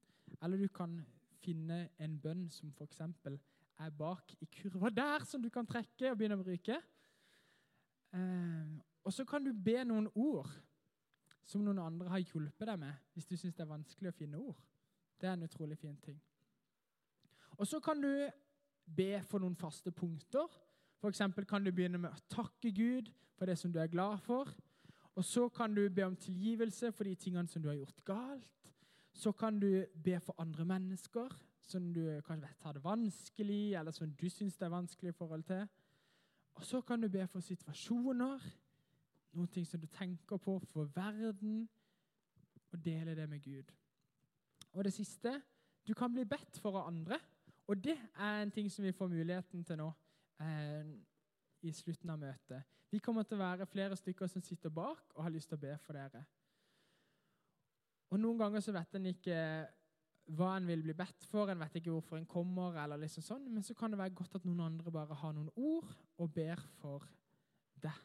Eller 0.41 0.57
du 0.57 0.67
kan 0.73 0.97
finne 1.41 1.83
en 2.01 2.17
bønn 2.21 2.47
som 2.53 2.71
f.eks. 2.73 3.01
er 3.01 3.93
bak 3.97 4.35
i 4.41 4.45
kurva 4.45 4.89
der, 4.93 5.25
som 5.25 5.41
du 5.41 5.49
kan 5.49 5.67
trekke 5.67 6.11
og 6.11 6.17
begynne 6.17 6.37
å 6.37 6.43
bruke. 6.43 6.77
Eh, 8.13 8.73
og 9.03 9.13
så 9.13 9.25
kan 9.25 9.43
du 9.45 9.53
be 9.53 9.79
noen 9.87 10.09
ord 10.15 10.49
som 11.45 11.63
noen 11.65 11.81
andre 11.81 12.09
har 12.13 12.21
hjulpet 12.21 12.67
deg 12.69 12.79
med, 12.79 12.93
hvis 13.13 13.27
du 13.27 13.35
syns 13.35 13.55
det 13.57 13.65
er 13.65 13.71
vanskelig 13.71 14.11
å 14.11 14.17
finne 14.17 14.41
ord. 14.41 14.59
Det 15.19 15.29
er 15.29 15.37
en 15.37 15.47
utrolig 15.47 15.77
fin 15.79 15.97
ting. 16.01 16.19
Og 17.57 17.67
så 17.67 17.81
kan 17.83 18.01
du 18.01 18.11
be 18.85 19.21
for 19.27 19.41
noen 19.41 19.57
faste 19.57 19.91
punkter. 19.93 20.47
F.eks. 21.01 21.23
kan 21.47 21.63
du 21.63 21.71
begynne 21.71 21.99
med 22.01 22.13
å 22.13 22.25
takke 22.31 22.71
Gud 22.73 23.11
for 23.37 23.49
det 23.49 23.57
som 23.59 23.73
du 23.73 23.79
er 23.81 23.91
glad 23.91 24.21
for. 24.25 24.49
Og 25.17 25.25
så 25.25 25.47
kan 25.49 25.73
du 25.75 25.83
be 25.89 26.05
om 26.05 26.15
tilgivelse 26.15 26.91
for 26.95 27.09
de 27.09 27.15
tingene 27.15 27.49
som 27.49 27.61
du 27.61 27.69
har 27.69 27.79
gjort 27.79 28.05
galt. 28.07 28.60
Så 29.21 29.31
kan 29.37 29.59
du 29.59 29.85
be 30.03 30.15
for 30.19 30.35
andre 30.41 30.65
mennesker 30.65 31.29
som 31.61 31.91
du 31.93 32.01
kanskje 32.25 32.47
vet 32.47 32.63
har 32.65 32.73
det 32.73 32.83
vanskelig, 32.83 33.75
eller 33.77 33.93
som 33.93 34.09
du 34.09 34.25
syns 34.29 34.57
det 34.57 34.65
er 34.65 34.73
vanskelig 34.73 35.09
i 35.09 35.17
forhold 35.17 35.43
til. 35.43 35.67
Og 36.57 36.65
så 36.65 36.81
kan 36.81 37.01
du 37.01 37.07
be 37.09 37.27
for 37.29 37.39
situasjoner, 37.45 38.41
noen 39.31 39.47
ting 39.47 39.67
som 39.67 39.79
du 39.79 39.87
tenker 39.87 40.41
på 40.41 40.57
for 40.73 40.89
verden, 40.95 41.69
og 42.71 42.85
dele 42.85 43.15
det 43.15 43.29
med 43.29 43.43
Gud. 43.43 43.71
Og 44.73 44.83
det 44.83 44.93
siste 44.93 45.37
du 45.87 45.93
kan 45.93 46.13
bli 46.13 46.25
bedt 46.25 46.59
for 46.61 46.79
av 46.79 46.87
andre. 46.87 47.19
Og 47.67 47.77
det 47.83 47.97
er 48.17 48.41
en 48.41 48.51
ting 48.51 48.71
som 48.71 48.85
vi 48.85 48.91
får 48.91 49.07
muligheten 49.07 49.63
til 49.63 49.77
nå 49.77 49.87
eh, 50.41 50.91
i 51.61 51.71
slutten 51.71 52.09
av 52.09 52.19
møtet. 52.19 52.63
Vi 52.91 52.99
kommer 52.99 53.23
til 53.23 53.37
å 53.37 53.45
være 53.45 53.69
flere 53.69 53.95
stykker 53.95 54.27
som 54.27 54.43
sitter 54.43 54.73
bak 54.73 55.13
og 55.15 55.23
har 55.23 55.33
lyst 55.33 55.51
til 55.51 55.59
å 55.59 55.65
be 55.65 55.77
for 55.85 55.95
dere. 55.95 56.25
Og 58.11 58.19
Noen 58.19 58.39
ganger 58.41 58.63
så 58.63 58.73
vet 58.75 58.97
en 58.97 59.07
ikke 59.13 59.37
hva 60.37 60.53
en 60.55 60.67
vil 60.67 60.83
bli 60.85 60.95
bedt 60.95 61.25
for, 61.27 61.49
en 61.49 61.59
vet 61.59 61.79
ikke 61.79 61.91
hvorfor 61.91 62.19
en 62.19 62.29
kommer, 62.29 62.75
eller 62.83 62.99
liksom 63.01 63.23
sånn, 63.25 63.47
men 63.51 63.65
så 63.65 63.75
kan 63.75 63.91
det 63.91 63.99
være 63.99 64.15
godt 64.15 64.37
at 64.39 64.45
noen 64.47 64.63
andre 64.67 64.93
bare 64.93 65.17
har 65.17 65.33
noen 65.35 65.49
ord 65.55 65.89
og 66.21 66.31
ber 66.35 66.61
for 66.79 67.07
deg. 67.83 67.97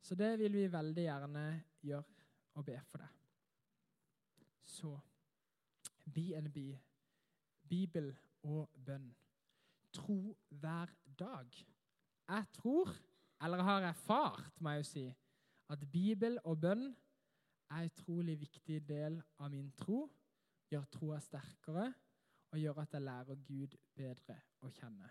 Så 0.00 0.16
det 0.16 0.30
vil 0.40 0.54
vi 0.56 0.68
veldig 0.72 1.04
gjerne 1.04 1.44
gjøre 1.84 2.26
og 2.56 2.64
be 2.64 2.76
for 2.88 3.02
deg. 3.02 3.16
Så 4.68 4.92
BNB, 6.08 6.58
Bibel 7.68 8.12
og 8.48 8.70
bønn. 8.72 9.10
Tro 9.92 10.36
hver 10.60 10.92
dag. 11.18 11.58
Jeg 12.28 12.48
tror, 12.56 12.92
eller 13.42 13.64
har 13.64 13.90
erfart, 13.90 14.60
må 14.60 14.72
jeg 14.72 14.84
jo 14.84 14.88
si, 14.88 15.04
at 15.68 15.84
Bibel 15.92 16.38
og 16.44 16.60
bønn 16.60 16.88
er 17.70 17.84
en 17.84 17.90
utrolig 17.92 18.38
viktig 18.40 18.80
del 18.88 19.20
av 19.38 19.50
min 19.52 19.70
tro. 19.76 20.06
Gjør 20.68 20.84
troa 20.92 21.20
sterkere 21.24 21.86
og 22.52 22.60
gjør 22.60 22.82
at 22.82 22.94
jeg 22.96 23.04
lærer 23.04 23.40
Gud 23.44 23.76
bedre 23.96 24.36
å 24.64 24.70
kjenne. 24.72 25.08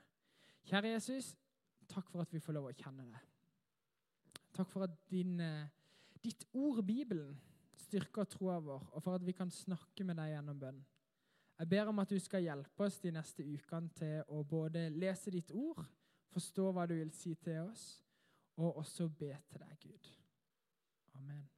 Kjære 0.68 0.94
Jesus, 0.96 1.32
takk 1.90 2.10
for 2.12 2.26
at 2.26 2.34
vi 2.34 2.42
får 2.44 2.58
lov 2.58 2.70
å 2.72 2.76
kjenne 2.78 3.06
deg. 3.08 3.28
Takk 4.58 4.70
for 4.72 4.88
at 4.88 4.96
din, 5.10 5.40
eh, 5.40 5.70
ditt 6.24 6.46
ord, 6.54 6.84
Bibelen, 6.86 7.38
styrker 7.78 8.26
troa 8.26 8.60
vår, 8.60 8.90
og 8.94 9.04
for 9.04 9.16
at 9.16 9.26
vi 9.26 9.32
kan 9.32 9.52
snakke 9.52 10.04
med 10.04 10.18
deg 10.18 10.34
gjennom 10.34 10.60
bønn. 10.60 10.86
Jeg 11.60 11.70
ber 11.70 11.88
om 11.88 12.00
at 12.00 12.10
du 12.10 12.20
skal 12.20 12.44
hjelpe 12.44 12.86
oss 12.86 13.00
de 13.00 13.12
neste 13.12 13.46
ukene 13.46 13.90
til 13.98 14.24
å 14.30 14.44
både 14.44 14.90
lese 14.94 15.32
ditt 15.34 15.52
ord, 15.52 15.86
forstå 16.34 16.72
hva 16.72 16.86
du 16.90 16.96
vil 16.98 17.12
si 17.12 17.36
til 17.36 17.64
oss, 17.70 18.04
og 18.58 18.78
også 18.78 19.10
be 19.10 19.34
til 19.50 19.60
deg, 19.60 19.78
Gud. 19.80 20.10
Amen. 21.16 21.57